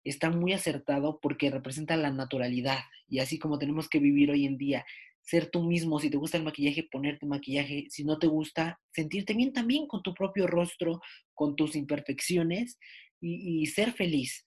está 0.05 0.31
muy 0.31 0.53
acertado 0.53 1.19
porque 1.21 1.51
representa 1.51 1.97
la 1.97 2.11
naturalidad 2.11 2.79
y 3.09 3.19
así 3.19 3.39
como 3.39 3.59
tenemos 3.59 3.89
que 3.89 3.99
vivir 3.99 4.31
hoy 4.31 4.47
en 4.47 4.57
día, 4.59 4.85
ser 5.23 5.51
tú 5.51 5.63
mismo, 5.63 6.01
si 6.01 6.09
te 6.09 6.17
gusta 6.17 6.39
el 6.39 6.45
maquillaje, 6.45 6.89
ponerte 6.91 7.27
maquillaje, 7.27 7.87
si 7.91 8.05
no 8.05 8.19
te 8.19 8.27
gusta, 8.27 8.81
sentirte 8.93 9.35
bien 9.35 9.53
también 9.53 9.87
con 9.87 10.03
tu 10.03 10.15
propio 10.15 10.47
rostro, 10.47 11.01
con 11.35 11.55
tus 11.55 11.77
imperfecciones 11.77 12.79
y, 13.21 13.67
ser 13.67 13.93
feliz. 13.93 14.47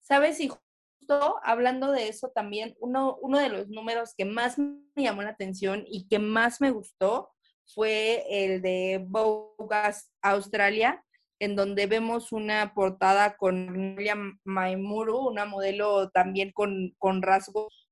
¿Sabes? 0.00 0.40
Y 0.40 0.48
justo 0.48 1.36
hablando 1.42 1.92
de 1.92 2.08
eso 2.08 2.30
también, 2.30 2.76
uno, 2.80 3.18
uno 3.20 3.38
de 3.38 3.48
los 3.48 3.68
números 3.68 4.14
que 4.16 4.24
más 4.24 4.58
me 4.58 5.02
llamó 5.02 5.22
la 5.22 5.30
atención 5.30 5.84
y 5.86 6.08
que 6.08 6.18
más 6.18 6.60
me 6.60 6.70
gustó 6.70 7.30
fue 7.66 8.24
el 8.30 8.62
de 8.62 9.04
Bogas 9.06 10.10
Australia, 10.22 11.04
en 11.40 11.54
donde 11.54 11.86
vemos 11.86 12.32
una 12.32 12.74
portada 12.74 13.36
con 13.36 13.96
William 13.96 14.40
Maimuru, 14.44 15.28
una 15.28 15.44
modelo 15.44 16.10
también 16.10 16.50
con, 16.52 16.94
con 16.98 17.22
rasgos 17.22 17.88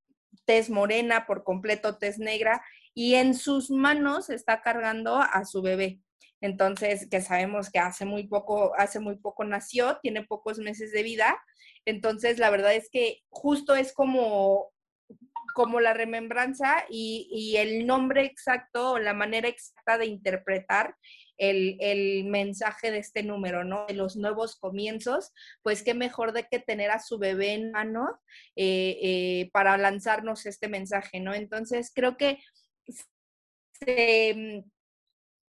tez 0.46 0.70
morena 0.70 1.26
por 1.26 1.44
completo, 1.44 1.98
tez 1.98 2.18
negra, 2.18 2.62
y 2.94 3.14
en 3.14 3.34
sus 3.34 3.70
manos 3.70 4.30
está 4.30 4.62
cargando 4.62 5.16
a 5.16 5.44
su 5.44 5.60
bebé 5.60 6.00
entonces 6.40 7.08
que 7.10 7.20
sabemos 7.20 7.70
que 7.70 7.78
hace 7.78 8.04
muy 8.04 8.26
poco, 8.26 8.72
hace 8.76 9.00
muy 9.00 9.16
poco 9.16 9.44
nació, 9.44 9.98
tiene 10.02 10.24
pocos 10.24 10.58
meses 10.58 10.92
de 10.92 11.02
vida, 11.02 11.42
entonces 11.84 12.38
la 12.38 12.50
verdad 12.50 12.74
es 12.74 12.88
que 12.90 13.22
justo 13.28 13.74
es 13.74 13.92
como 13.92 14.72
como 15.56 15.80
la 15.80 15.94
remembranza 15.94 16.84
y, 16.90 17.54
el 17.56 17.86
nombre 17.86 18.26
exacto 18.26 18.98
la 18.98 19.14
manera 19.14 19.48
exacta 19.48 19.96
de 19.96 20.04
interpretar 20.04 20.94
el, 21.38 22.24
mensaje 22.24 22.90
de 22.90 22.98
este 22.98 23.22
número, 23.22 23.64
¿no? 23.64 23.86
De 23.86 23.94
los 23.94 24.16
nuevos 24.16 24.56
comienzos, 24.56 25.32
pues 25.62 25.82
qué 25.82 25.94
mejor 25.94 26.32
de 26.32 26.44
que 26.44 26.58
tener 26.58 26.90
a 26.90 27.00
su 27.00 27.18
bebé 27.18 27.54
en 27.54 27.70
mano 27.70 28.20
eh, 28.54 28.98
eh, 29.02 29.50
para 29.50 29.78
lanzarnos 29.78 30.44
este 30.44 30.68
mensaje, 30.68 31.20
¿no? 31.20 31.32
Entonces 31.32 31.90
creo 31.94 32.18
que 32.18 32.38
se, 33.80 34.62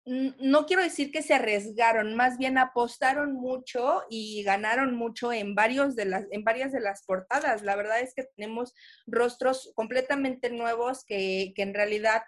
no 0.05 0.65
quiero 0.65 0.83
decir 0.83 1.11
que 1.11 1.21
se 1.21 1.33
arriesgaron, 1.33 2.15
más 2.15 2.37
bien 2.37 2.57
apostaron 2.57 3.33
mucho 3.33 4.03
y 4.09 4.43
ganaron 4.43 4.95
mucho 4.95 5.31
en, 5.31 5.55
varios 5.55 5.95
de 5.95 6.05
las, 6.05 6.25
en 6.31 6.43
varias 6.43 6.73
de 6.73 6.81
las 6.81 7.03
portadas. 7.05 7.61
La 7.61 7.77
verdad 7.77 8.01
es 8.01 8.13
que 8.13 8.23
tenemos 8.35 8.73
rostros 9.07 9.71
completamente 9.75 10.49
nuevos 10.49 11.05
que, 11.05 11.53
que 11.55 11.61
en 11.61 11.73
realidad 11.73 12.23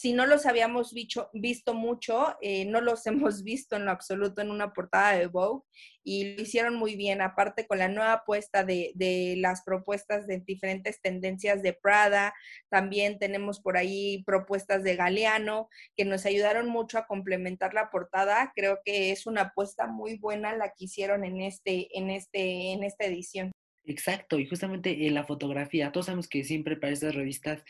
si 0.00 0.14
no 0.14 0.24
los 0.24 0.46
habíamos 0.46 0.94
visto 0.94 1.74
mucho, 1.74 2.34
eh, 2.40 2.64
no 2.64 2.80
los 2.80 3.06
hemos 3.06 3.42
visto 3.42 3.76
en 3.76 3.84
lo 3.84 3.90
absoluto 3.90 4.40
en 4.40 4.50
una 4.50 4.72
portada 4.72 5.12
de 5.12 5.26
Vogue 5.26 5.62
y 6.02 6.36
lo 6.36 6.42
hicieron 6.42 6.74
muy 6.74 6.96
bien, 6.96 7.20
aparte 7.20 7.66
con 7.66 7.80
la 7.80 7.88
nueva 7.88 8.14
apuesta 8.14 8.64
de, 8.64 8.92
de, 8.94 9.34
las 9.36 9.62
propuestas 9.62 10.26
de 10.26 10.40
diferentes 10.40 11.02
tendencias 11.02 11.62
de 11.62 11.74
Prada, 11.74 12.32
también 12.70 13.18
tenemos 13.18 13.60
por 13.60 13.76
ahí 13.76 14.22
propuestas 14.24 14.82
de 14.84 14.96
Galeano 14.96 15.68
que 15.94 16.06
nos 16.06 16.24
ayudaron 16.24 16.70
mucho 16.70 16.96
a 16.96 17.06
complementar 17.06 17.74
la 17.74 17.90
portada, 17.90 18.52
creo 18.56 18.80
que 18.82 19.10
es 19.12 19.26
una 19.26 19.42
apuesta 19.42 19.86
muy 19.86 20.16
buena 20.16 20.56
la 20.56 20.68
que 20.70 20.86
hicieron 20.86 21.26
en, 21.26 21.42
este, 21.42 21.88
en, 21.98 22.08
este, 22.08 22.72
en 22.72 22.84
esta 22.84 23.04
edición. 23.04 23.52
Exacto, 23.84 24.38
y 24.38 24.46
justamente 24.46 25.06
en 25.06 25.12
la 25.12 25.24
fotografía, 25.24 25.92
todos 25.92 26.06
sabemos 26.06 26.28
que 26.28 26.44
siempre 26.44 26.76
para 26.76 26.92
estas 26.92 27.14
revistas 27.14 27.64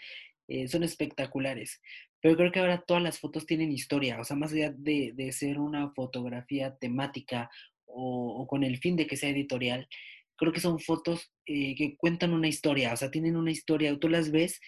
eh, 0.51 0.67
son 0.67 0.83
espectaculares, 0.83 1.81
pero 2.21 2.37
creo 2.37 2.51
que 2.51 2.59
ahora 2.59 2.83
todas 2.85 3.01
las 3.01 3.21
fotos 3.21 3.47
tienen 3.47 3.71
historia, 3.71 4.21
o 4.21 4.25
sea, 4.25 4.35
más 4.35 4.53
allá 4.53 4.75
de, 4.77 5.13
de 5.15 5.31
ser 5.31 5.61
una 5.61 5.93
fotografía 5.93 6.77
temática 6.77 7.49
o, 7.87 8.49
con 8.49 8.65
el 8.65 8.79
fin 8.79 8.97
de 8.97 9.07
que 9.07 9.17
sea 9.17 9.31
editorial, 9.31 9.87
creo 10.35 10.53
que 10.53 10.59
son 10.59 10.81
fotos 10.81 11.33
eh, 11.47 11.77
que 11.77 11.97
cuentan 11.97 12.33
una 12.33 12.49
historia, 12.49 12.93
o 12.93 12.97
sea, 12.97 13.13
tienen 13.13 13.37
una 13.37 13.53
historia, 13.53 13.97
tú 13.97 14.09
las 14.09 14.33
ves 14.33 14.61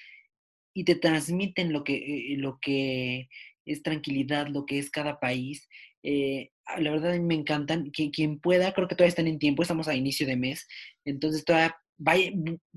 y 0.72 0.84
te 0.84 0.94
transmiten 0.94 1.72
lo 1.72 1.82
que, 1.82 1.96
eh, 1.96 2.36
lo 2.36 2.60
que 2.60 3.28
es 3.66 3.82
tranquilidad, 3.82 4.46
lo 4.46 4.66
que 4.66 4.78
es 4.78 4.88
cada 4.88 5.18
país. 5.18 5.68
la 6.04 6.90
verdad 6.92 7.18
me 7.18 7.34
encantan. 7.34 7.90
Quien, 7.90 8.10
quien 8.10 8.38
pueda, 8.38 8.72
creo 8.72 8.86
que 8.86 8.94
todavía 8.94 9.08
están 9.08 9.26
en 9.26 9.40
tiempo, 9.40 9.62
estamos 9.62 9.88
a 9.88 9.96
inicio 9.96 10.28
de 10.28 10.36
mes, 10.36 10.68
entonces 11.04 11.44
todavía 11.44 11.76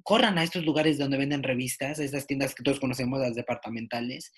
corran 0.03 0.37
a 0.37 0.43
estos 0.43 0.65
lugares 0.65 0.97
donde 0.97 1.17
venden 1.17 1.43
revistas, 1.43 1.99
esas 1.99 2.27
tiendas 2.27 2.55
que 2.55 2.63
todos 2.63 2.79
conocemos, 2.79 3.19
las 3.19 3.35
departamentales, 3.35 4.31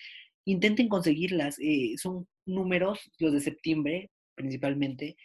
intenten 0.46 0.88
conseguirlas. 0.88 1.58
Eh, 1.60 1.96
son 1.98 2.28
números, 2.46 3.00
los 3.20 3.34
de 3.34 3.42
septiembre 3.42 4.10
principalmente, 4.36 5.18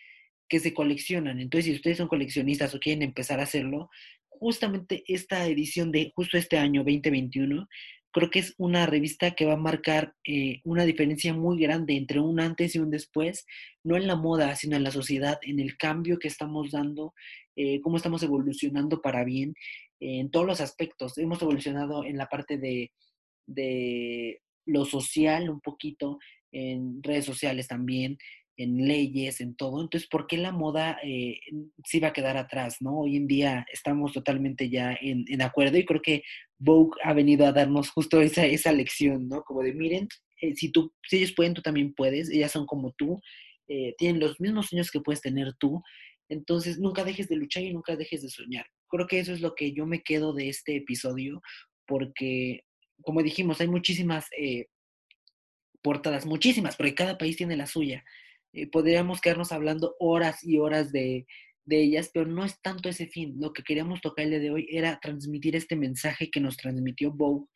que 0.49 0.59
se 0.59 0.75
coleccionan. 0.75 1.39
Entonces, 1.39 1.67
si 1.67 1.77
ustedes 1.77 1.99
son 1.99 2.09
coleccionistas 2.09 2.75
o 2.75 2.81
quieren 2.81 3.03
empezar 3.03 3.39
a 3.39 3.45
hacerlo, 3.45 3.91
justamente 4.29 5.05
esta 5.07 5.47
edición 5.47 5.93
de 5.93 6.13
justo 6.17 6.37
este 6.37 6.59
año 6.59 6.81
2021 6.83 7.69
creo 8.13 8.31
que 8.31 8.39
es 8.41 8.55
una 8.59 8.87
revista 8.87 9.33
que 9.33 9.47
va 9.47 9.55
a 9.55 9.57
marcar 9.57 10.15
eh, 10.27 10.61
una 10.65 10.85
diferencia 10.85 11.35
muy 11.35 11.59
grande 11.59 11.97
entre 11.97 12.21
un 12.21 12.41
antes 12.41 12.75
y 12.75 12.79
un 12.79 12.91
después, 12.91 13.47
no 13.83 13.97
en 13.97 14.07
la 14.07 14.17
moda, 14.17 14.55
sino 14.55 14.77
en 14.77 14.85
la 14.85 14.91
sociedad, 14.91 15.39
en 15.43 15.59
el 15.59 15.77
cambio 15.77 16.19
que 16.19 16.29
estamos 16.29 16.71
dando, 16.71 17.15
eh, 17.57 17.81
cómo 17.81 17.97
estamos 17.97 18.23
evolucionando 18.23 19.01
para 19.01 19.25
bien, 19.25 19.55
en 20.01 20.31
todos 20.31 20.47
los 20.47 20.61
aspectos. 20.61 21.17
Hemos 21.19 21.41
evolucionado 21.43 22.05
en 22.05 22.17
la 22.17 22.27
parte 22.27 22.59
de, 22.59 22.93
de 23.47 24.41
lo 24.67 24.85
social 24.85 25.49
un 25.49 25.61
poquito, 25.61 26.19
en 26.53 27.03
redes 27.03 27.25
sociales 27.25 27.67
también, 27.67 28.19
en 28.63 28.87
leyes, 28.87 29.41
en 29.41 29.55
todo. 29.55 29.81
Entonces, 29.81 30.09
¿por 30.09 30.27
qué 30.27 30.37
la 30.37 30.53
moda 30.53 30.99
eh, 31.03 31.41
sí 31.85 32.01
va 32.01 32.09
a 32.09 32.13
quedar 32.13 32.37
atrás? 32.37 32.77
¿no? 32.81 33.01
Hoy 33.01 33.17
en 33.17 33.27
día 33.27 33.67
estamos 33.73 34.13
totalmente 34.13 34.71
ya 34.71 34.97
en, 35.01 35.43
acuerdo 35.43 35.79
y 35.79 35.85
creo 35.85 36.03
que 36.03 36.23
Vogue 36.59 36.99
ha 37.03 37.13
venido 37.13 37.47
a 37.47 37.53
darnos 37.53 37.91
justo 37.91 38.21
esa, 38.21 38.47
esa 38.47 38.73
lección, 38.73 39.29
¿no? 39.29 39.43
Como 39.43 39.63
de, 39.63 39.75
miren, 39.75 40.09
eh, 40.41 40.55
si, 40.55 40.71
tú, 40.71 40.93
si 41.09 41.17
ellos 41.19 41.33
pueden, 41.33 41.55
tú 41.55 41.63
también 41.63 41.95
puedes, 41.95 42.31
ellas 42.31 42.53
son 42.53 42.67
como 42.67 42.93
tú, 42.93 43.21
eh, 43.69 43.95
tienen 43.99 44.21
los 44.21 44.41
mismos 44.41 44.67
sueños 44.67 44.91
que 44.91 45.01
puedes 45.01 45.21
tener 45.21 45.55
tú, 45.59 45.83
entonces 46.29 46.79
nunca 46.79 47.05
dejes 47.05 47.29
de 47.29 47.37
luchar 47.37 47.65
y 47.65 47.73
nunca 47.73 47.97
dejes 47.97 48.23
de 48.23 48.29
soñar. 48.29 48.67
Creo 48.89 49.07
que 49.07 49.19
eso 49.19 49.33
es 49.33 49.41
lo 49.41 49.55
que 49.55 49.73
yo 49.73 49.87
me 49.87 50.03
quedo 50.03 50.33
de 50.33 50.49
este 50.49 50.77
episodio, 50.77 51.43
porque, 51.87 52.63
como 53.03 53.23
dijimos, 53.23 53.61
hay 53.61 53.69
muchísimas... 53.69 54.27
Eh, 54.39 54.67
portadas, 55.83 56.25
muchísimas, 56.25 56.77
porque 56.77 56.95
cada 56.95 57.19
país 57.19 57.37
tiene 57.37 57.57
la 57.57 57.67
suya. 57.67 58.05
Eh, 58.53 58.71
podríamos 58.71 59.21
quedarnos 59.21 59.53
hablando 59.53 59.97
horas 59.99 60.45
y 60.45 60.59
horas 60.59 60.93
de, 60.93 61.27
de, 61.65 61.83
ellas, 61.83 62.11
pero 62.13 62.27
no 62.27 62.45
es 62.45 62.61
tanto 62.61 62.89
ese 62.89 63.07
fin. 63.07 63.35
Lo 63.39 63.53
que 63.53 63.63
queríamos 63.63 64.01
tocar 64.01 64.25
el 64.25 64.31
día 64.31 64.41
de 64.41 64.51
hoy 64.51 64.69
era 64.71 64.99
transmitir 65.01 65.57
este 65.57 65.77
mensaje 65.77 66.31
que 66.31 66.41
nos 66.41 66.57
transmitió 66.57 67.13
Vogue, 67.13 67.47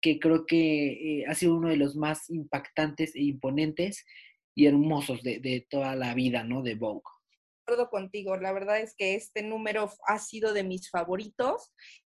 que 0.00 0.18
creo 0.18 0.46
que 0.46 1.20
eh, 1.20 1.24
ha 1.26 1.34
sido 1.34 1.56
uno 1.56 1.68
de 1.68 1.76
los 1.76 1.96
más 1.96 2.30
impactantes 2.30 3.14
e 3.14 3.22
imponentes 3.22 4.04
y 4.54 4.66
hermosos 4.66 5.22
de, 5.22 5.40
de 5.40 5.66
toda 5.68 5.94
la 5.96 6.14
vida, 6.14 6.44
¿no? 6.44 6.62
De 6.62 6.74
Vogue 6.74 7.02
contigo. 7.90 8.36
La 8.36 8.52
verdad 8.52 8.80
es 8.80 8.94
que 8.96 9.14
este 9.14 9.42
número 9.42 9.90
ha 10.06 10.18
sido 10.18 10.52
de 10.52 10.64
mis 10.64 10.90
favoritos 10.90 11.72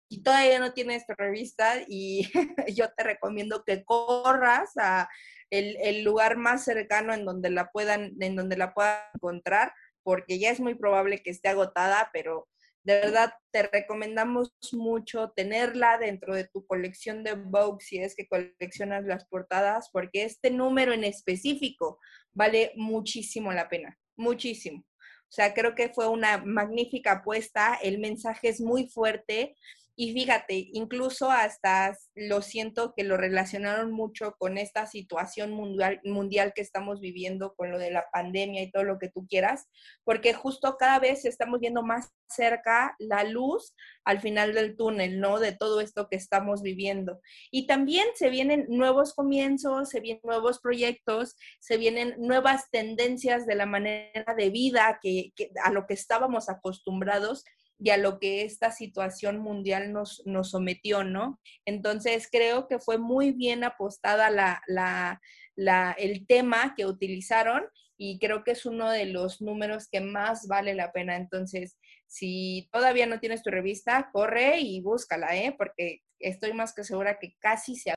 y 0.10 0.24
todavía 0.24 0.60
no 0.60 0.74
tienes 0.74 1.04
revista 1.18 1.84
y 1.88 2.30
yo 2.76 2.90
te 2.96 3.04
recomiendo 3.04 3.64
que 3.66 3.84
corras 3.84 4.72
a 4.78 5.10
el, 5.50 5.78
el, 5.82 6.04
lugar 6.04 6.38
más 6.38 6.64
cercano 6.64 7.14
en 7.14 7.26
donde 7.26 7.50
la 7.50 7.72
puedan, 7.72 8.14
en 8.20 8.36
donde 8.36 8.58
la 8.58 8.74
puedan 8.74 9.00
encontrar, 9.14 9.74
porque 10.04 10.40
ya 10.40 10.52
es 10.52 10.60
muy 10.60 10.76
probable 10.76 11.22
que 11.22 11.30
esté 11.30 11.50
agotada, 11.50 12.10
pero 12.14 12.48
de 12.86 13.00
verdad 13.00 13.34
te 13.52 13.64
recomendamos 13.64 14.54
mucho 14.72 15.34
tenerla 15.36 15.98
dentro 15.98 16.36
de 16.36 16.48
tu 16.48 16.68
colección 16.68 17.24
de 17.24 17.34
Vogue 17.34 17.84
si 17.84 17.98
es 17.98 18.16
que 18.16 18.28
coleccionas 18.28 19.06
las 19.06 19.26
portadas, 19.26 19.90
porque 19.92 20.24
este 20.24 20.52
número 20.52 20.94
en 20.94 21.04
específico 21.04 22.00
vale 22.32 22.74
muchísimo 22.76 23.52
la 23.52 23.70
pena, 23.70 23.98
muchísimo. 24.16 24.86
O 25.28 25.32
sea, 25.36 25.56
creo 25.56 25.74
que 25.74 25.90
fue 25.90 26.08
una 26.08 26.38
magnífica 26.38 27.14
apuesta, 27.14 27.80
el 27.82 27.98
mensaje 27.98 28.50
es 28.50 28.62
muy 28.62 28.88
fuerte 28.88 29.56
y 29.98 30.12
fíjate, 30.14 30.70
incluso 30.74 31.32
hasta 31.32 31.98
lo 32.16 32.42
siento 32.42 32.94
que 32.96 33.06
lo 33.06 33.16
relacionaron 33.16 33.92
mucho 33.92 34.36
con 34.38 34.58
esta 34.58 34.88
situación 34.88 35.52
mundial, 35.52 36.02
mundial 36.04 36.52
que 36.54 36.62
estamos 36.62 37.00
viviendo, 37.00 37.56
con 37.56 37.72
lo 37.72 37.78
de 37.78 37.92
la 37.92 38.06
pandemia 38.12 38.62
y 38.62 38.72
todo 38.72 38.84
lo 38.84 39.00
que 39.00 39.10
tú 39.10 39.26
quieras, 39.28 39.70
porque 40.04 40.34
justo 40.34 40.76
cada 40.78 41.00
vez 41.00 41.24
estamos 41.24 41.62
viendo 41.62 41.82
más 41.82 42.14
cerca 42.28 42.96
la 43.00 43.24
luz 43.24 43.74
al 44.04 44.20
final 44.20 44.54
del 44.54 44.76
túnel, 44.76 45.20
¿no? 45.22 45.40
De 45.40 45.54
todo 45.54 45.80
esto 45.80 46.10
que 46.10 46.18
estamos 46.18 46.62
viviendo. 46.62 47.22
Y 47.50 47.66
también 47.66 48.08
se 48.16 48.30
vienen 48.30 48.66
nuevos 48.68 49.14
comienzos, 49.14 49.90
se 49.90 50.02
vienen 50.02 50.22
nuevos 50.24 50.60
proyectos, 50.60 51.38
se 51.60 51.78
vienen 51.78 52.16
nuevas 52.18 52.70
tendencias 52.70 53.46
de 53.46 53.56
la 53.56 53.66
manera 53.66 54.36
de 54.38 54.50
vida 54.50 55.00
que, 55.02 55.32
a 55.64 55.72
lo 55.72 55.86
que 55.88 55.94
estábamos 55.94 56.50
acostumbrados 56.50 57.46
y 57.80 57.90
a 57.90 57.98
lo 57.98 58.20
que 58.20 58.44
esta 58.44 58.72
situación 58.72 59.40
mundial 59.40 59.92
nos, 59.92 60.22
nos 60.26 60.52
sometió, 60.52 61.04
¿no? 61.04 61.40
Entonces 61.66 62.30
creo 62.32 62.68
que 62.68 62.80
fue 62.80 62.98
muy 62.98 63.32
bien 63.32 63.64
apostada 63.64 64.30
la, 64.30 64.62
la, 64.68 65.22
la, 65.56 65.92
el 65.98 66.26
tema 66.26 66.74
que 66.76 66.86
utilizaron 66.86 67.64
y 67.98 68.20
creo 68.20 68.44
que 68.44 68.52
es 68.52 68.66
uno 68.66 68.90
de 68.90 69.06
los 69.06 69.42
números 69.42 69.88
que 69.90 70.02
más 70.02 70.48
vale 70.48 70.74
la 70.74 70.92
pena. 70.92 71.16
Entonces, 71.16 71.78
si 72.08 72.70
todavía 72.72 73.08
no 73.08 73.20
tienes 73.20 73.44
tu 73.44 73.52
revista, 73.52 74.10
corre 74.12 74.60
y 74.60 74.82
búscala, 74.82 75.36
¿eh? 75.36 75.56
Porque 75.58 76.02
estoy 76.20 76.54
más 76.54 76.74
que 76.74 76.84
segura 76.84 77.20
que 77.20 77.36
casi 77.40 77.76
se 77.76 77.94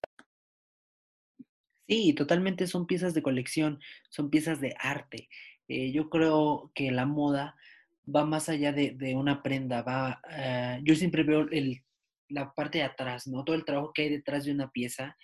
Sí, 1.88 2.12
totalmente 2.12 2.66
son 2.66 2.86
piezas 2.86 3.14
de 3.14 3.22
colección, 3.22 3.80
son 4.10 4.28
piezas 4.28 4.60
de 4.60 4.74
arte. 4.78 5.30
Eh, 5.68 5.90
yo 5.90 6.10
creo 6.10 6.70
que 6.74 6.90
la 6.90 7.06
moda 7.06 7.56
va 8.14 8.24
más 8.24 8.48
allá 8.48 8.72
de, 8.72 8.92
de 8.92 9.14
una 9.14 9.42
prenda, 9.42 9.82
va, 9.82 10.20
uh, 10.24 10.82
yo 10.84 10.94
siempre 10.94 11.22
veo 11.22 11.48
el, 11.50 11.82
la 12.28 12.52
parte 12.52 12.78
de 12.78 12.84
atrás, 12.84 13.26
¿no? 13.26 13.44
Todo 13.44 13.56
el 13.56 13.64
trabajo 13.64 13.92
que 13.92 14.02
hay 14.02 14.08
detrás 14.10 14.44
de 14.44 14.52
una 14.52 14.70
pieza 14.70 15.16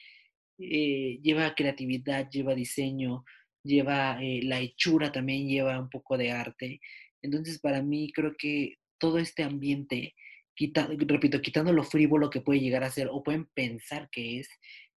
eh, 0.59 1.19
lleva 1.23 1.55
creatividad, 1.55 2.31
lleva 2.31 2.55
diseño, 2.55 3.25
lleva 3.65 4.23
eh, 4.23 4.41
la 4.45 4.61
hechura 4.61 5.11
también, 5.11 5.49
lleva 5.49 5.79
un 5.79 5.91
poco 5.91 6.17
de 6.17 6.31
arte. 6.31 6.81
Entonces, 7.23 7.59
para 7.59 7.83
mí, 7.83 8.13
creo 8.13 8.35
que 8.39 8.77
todo 8.99 9.19
este 9.19 9.43
ambiente, 9.43 10.15
quita, 10.55 10.87
repito, 10.87 11.41
quitando 11.43 11.73
lo 11.73 11.83
frívolo 11.83 12.31
que 12.31 12.41
puede 12.41 12.61
llegar 12.61 12.85
a 12.85 12.91
ser 12.91 13.09
o 13.11 13.23
pueden 13.23 13.47
pensar 13.55 14.09
que 14.11 14.41
es, 14.41 14.49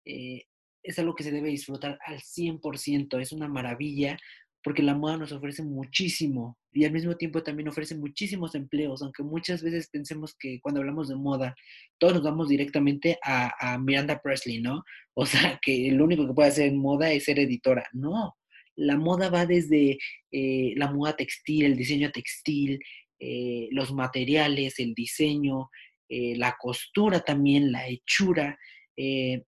eh, 0.04 0.44
es 0.82 0.98
algo 0.98 1.14
que 1.14 1.24
se 1.24 1.32
debe 1.32 1.48
disfrutar 1.48 1.98
al 2.04 2.20
100%, 2.20 3.20
es 3.20 3.32
una 3.32 3.48
maravilla 3.48 4.18
porque 4.66 4.82
la 4.82 4.96
moda 4.96 5.16
nos 5.16 5.30
ofrece 5.30 5.62
muchísimo 5.62 6.58
y 6.72 6.84
al 6.84 6.90
mismo 6.90 7.16
tiempo 7.16 7.40
también 7.40 7.68
ofrece 7.68 7.94
muchísimos 7.94 8.56
empleos, 8.56 9.00
aunque 9.00 9.22
muchas 9.22 9.62
veces 9.62 9.88
pensemos 9.88 10.34
que 10.36 10.58
cuando 10.60 10.80
hablamos 10.80 11.06
de 11.06 11.14
moda, 11.14 11.54
todos 11.98 12.14
nos 12.14 12.24
vamos 12.24 12.48
directamente 12.48 13.16
a, 13.22 13.54
a 13.60 13.78
Miranda 13.78 14.20
Presley, 14.20 14.60
¿no? 14.60 14.82
O 15.14 15.24
sea, 15.24 15.60
que 15.62 15.92
lo 15.92 16.02
único 16.02 16.26
que 16.26 16.34
puede 16.34 16.48
hacer 16.48 16.66
en 16.66 16.78
moda 16.78 17.12
es 17.12 17.26
ser 17.26 17.38
editora. 17.38 17.88
No, 17.92 18.34
la 18.74 18.96
moda 18.96 19.30
va 19.30 19.46
desde 19.46 19.98
eh, 20.32 20.72
la 20.74 20.90
moda 20.90 21.14
textil, 21.14 21.66
el 21.66 21.76
diseño 21.76 22.10
textil, 22.10 22.80
eh, 23.20 23.68
los 23.70 23.94
materiales, 23.94 24.80
el 24.80 24.94
diseño, 24.94 25.70
eh, 26.08 26.34
la 26.36 26.56
costura 26.58 27.20
también, 27.20 27.70
la 27.70 27.86
hechura, 27.86 28.58
eh, 28.96 29.44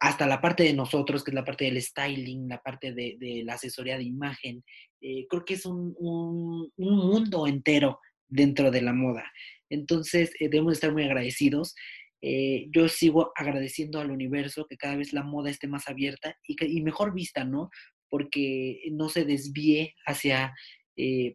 hasta 0.00 0.26
la 0.26 0.40
parte 0.40 0.62
de 0.62 0.72
nosotros, 0.72 1.22
que 1.22 1.30
es 1.30 1.34
la 1.34 1.44
parte 1.44 1.66
del 1.66 1.80
styling, 1.80 2.48
la 2.48 2.62
parte 2.62 2.94
de, 2.94 3.42
la 3.44 3.54
asesoría 3.54 3.98
de 3.98 4.04
imagen. 4.04 4.64
Eh, 5.02 5.26
creo 5.28 5.44
que 5.44 5.54
es 5.54 5.66
un, 5.66 5.94
un, 5.98 6.72
un, 6.74 6.96
mundo 6.96 7.46
entero 7.46 8.00
dentro 8.26 8.70
de 8.70 8.80
la 8.80 8.94
moda. 8.94 9.30
Entonces, 9.68 10.30
eh, 10.40 10.48
debemos 10.48 10.72
estar 10.72 10.92
muy 10.92 11.02
agradecidos. 11.02 11.74
Eh, 12.22 12.66
yo 12.74 12.88
sigo 12.88 13.32
agradeciendo 13.36 14.00
al 14.00 14.10
universo 14.10 14.66
que 14.66 14.78
cada 14.78 14.96
vez 14.96 15.12
la 15.12 15.22
moda 15.22 15.50
esté 15.50 15.68
más 15.68 15.86
abierta 15.86 16.34
y, 16.46 16.80
mejor 16.80 17.12
vista, 17.12 17.44
¿no? 17.44 17.68
Porque 18.08 18.80
no 18.92 19.10
se 19.10 19.24
desvíe 19.24 19.94
hacia 20.06 20.54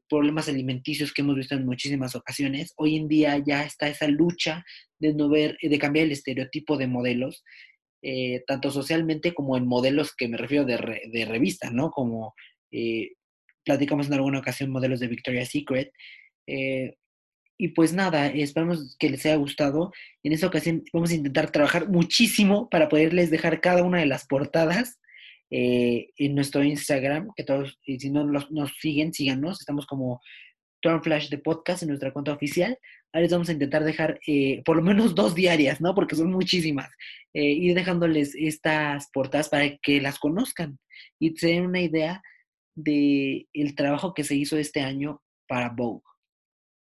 problemas 0.08 0.47
alimenticios 0.47 1.12
que 1.12 1.23
hemos 1.23 1.36
visto 1.36 1.56
en 1.56 1.65
muchísimas 1.65 2.15
ocasiones. 2.15 2.73
Hoy 2.78 2.97
en 2.97 3.08
día 3.08 3.41
ya 3.43 3.63
está 3.63 3.88
esa 3.88 4.08
lucha 4.08 4.63
de 4.99 5.15
no 5.15 5.28
ver, 5.28 5.58
de 5.60 5.80
cambiar 5.80 6.06
el 6.06 6.12
estereotipo 6.12 6.78
de 6.78 6.86
modelos 6.86 7.43
eh, 8.08 8.44
tanto 8.46 8.70
socialmente 8.70 9.34
como 9.34 9.58
en 9.58 9.65
modelos 9.65 10.15
que 10.15 10.28
me 10.28 10.38
refiero 10.38 10.63
de, 10.63 10.78
re, 10.78 11.02
revista, 11.26 11.72
¿no? 11.72 11.89
Como 11.89 12.36
eh, 12.70 13.13
platicamos 13.63 14.06
en 14.06 14.13
alguna 14.13 14.38
ocasión 14.38 14.70
modelos 14.70 15.00
de 15.00 15.08
Victoria's 15.08 15.50
Secret. 15.50 15.91
Eh, 16.46 16.98
y 17.58 17.70
pues 17.70 17.94
nada, 17.94 18.28
esperamos 18.28 18.96
que 19.00 19.10
les 19.10 19.26
haya 19.26 19.38
gustado. 19.38 19.91
En 20.22 20.34
esta 20.34 20.46
ocasión 20.46 20.84
vamos 20.94 21.10
a 21.10 21.15
intentar 21.15 21.50
trabajar 21.50 21.89
muchísimo 21.89 22.70
para 22.70 22.89
poderles 22.89 23.32
dejar 23.32 23.60
cada 23.60 23.82
una 23.82 23.98
de 24.02 24.06
las 24.06 24.28
portadas 24.28 25.00
eh, 25.50 26.10
en 26.18 26.36
nuestro 26.36 26.63
Instagram, 26.63 27.30
que 27.36 27.44
todos, 27.44 27.80
si 27.84 28.12
no 28.12 28.24
nos 28.24 28.72
siguen, 28.80 29.15
síganos, 29.15 29.62
estamos 29.62 29.88
como 29.88 30.22
Turn 30.80 31.02
Flash 31.02 31.30
de 31.30 31.39
podcast 31.39 31.82
en 31.82 31.89
nuestra 31.89 32.13
cuenta 32.13 32.34
oficial. 32.34 32.78
Ahora 33.15 33.21
les 33.21 33.32
vamos 33.32 33.47
a 33.47 33.54
intentar 33.54 33.86
dejar 33.86 34.19
eh, 34.28 34.62
por 34.65 34.75
lo 34.75 34.82
menos 34.82 35.15
dos 35.15 35.36
diarias, 35.36 35.80
¿no? 35.80 35.95
Porque 35.95 36.17
son 36.17 36.32
muchísimas. 36.32 36.89
Eh, 37.34 37.45
ir 37.45 37.73
dejándoles 37.73 38.36
estas 38.36 39.10
portadas 39.13 39.47
para 39.47 39.78
que 39.78 40.01
las 40.01 40.19
conozcan 40.19 40.80
y 41.17 41.34
se 41.38 41.47
den 41.47 41.65
una 41.65 41.80
idea 41.80 42.21
de 42.75 43.47
el 43.54 43.73
trabajo 43.73 44.13
que 44.13 44.25
se 44.25 44.36
hizo 44.36 44.58
este 44.58 44.82
año 44.82 45.21
para 45.47 45.69
Vogue. 45.69 46.04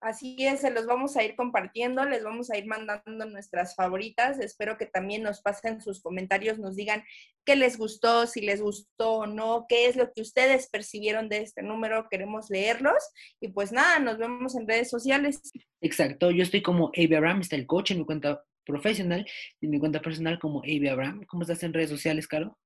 Así 0.02 0.36
es, 0.40 0.62
se 0.62 0.72
los 0.72 0.88
vamos 0.88 1.16
a 1.16 1.24
ir 1.24 1.36
compartiendo, 1.36 2.04
les 2.06 2.24
vamos 2.24 2.50
a 2.50 2.58
ir 2.58 2.66
mandando 2.66 3.28
nuestras 3.28 3.76
favoritas. 3.76 4.40
Espero 4.40 4.76
que 4.76 4.88
también 4.88 5.22
nos 5.22 5.42
pasen 5.42 5.80
sus 5.80 6.02
comentarios, 6.02 6.58
nos 6.58 6.76
digan 6.76 7.04
qué 7.46 7.56
les 7.56 7.78
gustó, 7.78 8.26
si 8.26 8.42
les 8.42 8.64
gustó 8.64 9.14
o 9.14 9.28
no, 9.28 9.68
qué 9.70 9.86
es 9.86 9.96
lo 9.96 10.12
que 10.12 10.22
ustedes 10.22 10.72
percibieron 10.72 11.30
de 11.30 11.44
este 11.44 11.62
número, 11.62 12.08
queremos 12.10 12.50
leerlos. 12.50 12.98
Y 13.40 13.50
pues 13.50 13.72
nada, 13.72 14.00
nos 14.00 14.18
vemos 14.18 14.56
en 14.56 14.68
redes 14.68 14.90
sociales. 14.90 15.40
Exacto, 15.82 16.32
yo 16.32 16.42
estoy 16.42 16.64
como 16.64 16.92
Abraham, 16.98 17.42
está 17.42 17.56
el 17.56 17.68
coach 17.68 17.92
en 17.92 18.00
mi 18.00 18.06
cuenta 18.06 18.44
profesional 18.66 19.24
y 19.60 19.68
mi 19.68 19.80
cuenta 19.80 20.02
personal 20.02 20.40
como 20.40 20.62
Avi 20.62 20.88
Abraham. 20.88 21.26
¿Cómo 21.28 21.44
estás 21.44 21.62
en 21.62 21.74
redes 21.74 21.92
sociales, 21.92 22.28
Caro? 22.28 22.58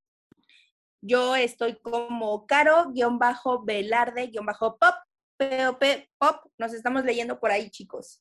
Yo 1.02 1.36
estoy 1.36 1.76
como 1.82 2.46
Caro-Velarde-Pop, 2.46 4.94
POP, 5.36 5.82
Pop. 6.18 6.36
Nos 6.58 6.72
estamos 6.72 7.04
leyendo 7.04 7.38
por 7.38 7.50
ahí, 7.50 7.70
chicos. 7.70 8.20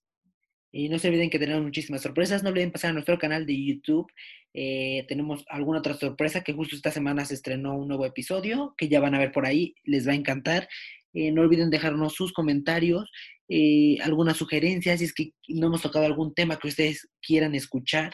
Y 0.72 0.90
no 0.90 1.00
se 1.00 1.08
olviden 1.08 1.30
que 1.30 1.40
tenemos 1.40 1.64
muchísimas 1.64 2.02
sorpresas. 2.02 2.44
No 2.44 2.50
olviden 2.50 2.72
pasar 2.72 2.90
a 2.90 2.94
nuestro 2.94 3.18
canal 3.18 3.46
de 3.46 3.66
YouTube. 3.66 4.12
Eh, 4.54 5.06
tenemos 5.08 5.46
alguna 5.48 5.80
otra 5.80 5.94
sorpresa 5.94 6.44
que 6.44 6.52
justo 6.52 6.76
esta 6.76 6.92
semana 6.92 7.24
se 7.24 7.34
estrenó 7.34 7.78
un 7.78 7.88
nuevo 7.88 8.06
episodio 8.06 8.74
que 8.78 8.90
ya 8.90 9.00
van 9.00 9.16
a 9.16 9.20
ver 9.20 9.32
por 9.32 9.46
ahí. 9.46 9.74
Les 9.84 10.06
va 10.06 10.12
a 10.12 10.16
encantar. 10.16 10.68
Eh, 11.14 11.32
no 11.32 11.44
olviden 11.44 11.70
dejarnos 11.70 12.14
sus 12.14 12.34
comentarios, 12.34 13.10
eh, 13.48 13.98
algunas 14.02 14.36
sugerencias, 14.36 15.00
si 15.00 15.06
es 15.06 15.14
que 15.14 15.32
no 15.48 15.68
hemos 15.68 15.82
tocado 15.82 16.06
algún 16.06 16.34
tema 16.34 16.60
que 16.60 16.68
ustedes 16.68 17.08
quieran 17.22 17.56
escuchar. 17.56 18.14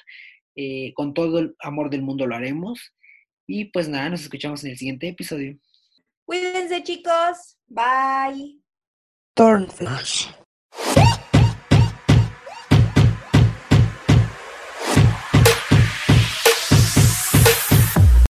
con 0.95 1.13
todo 1.13 1.39
el 1.39 1.55
amor 1.61 1.89
del 1.89 2.03
mundo 2.03 2.27
lo 2.27 2.35
haremos. 2.35 2.93
Y 3.47 3.65
pues 3.71 3.89
nada, 3.89 4.09
nos 4.09 4.21
escuchamos 4.21 4.63
en 4.63 4.71
el 4.71 4.77
siguiente 4.77 5.07
episodio. 5.07 5.57
Cuídense 6.25 6.83
chicos. 6.83 7.57
Bye. 7.67 8.60
thornfish. 9.37 10.29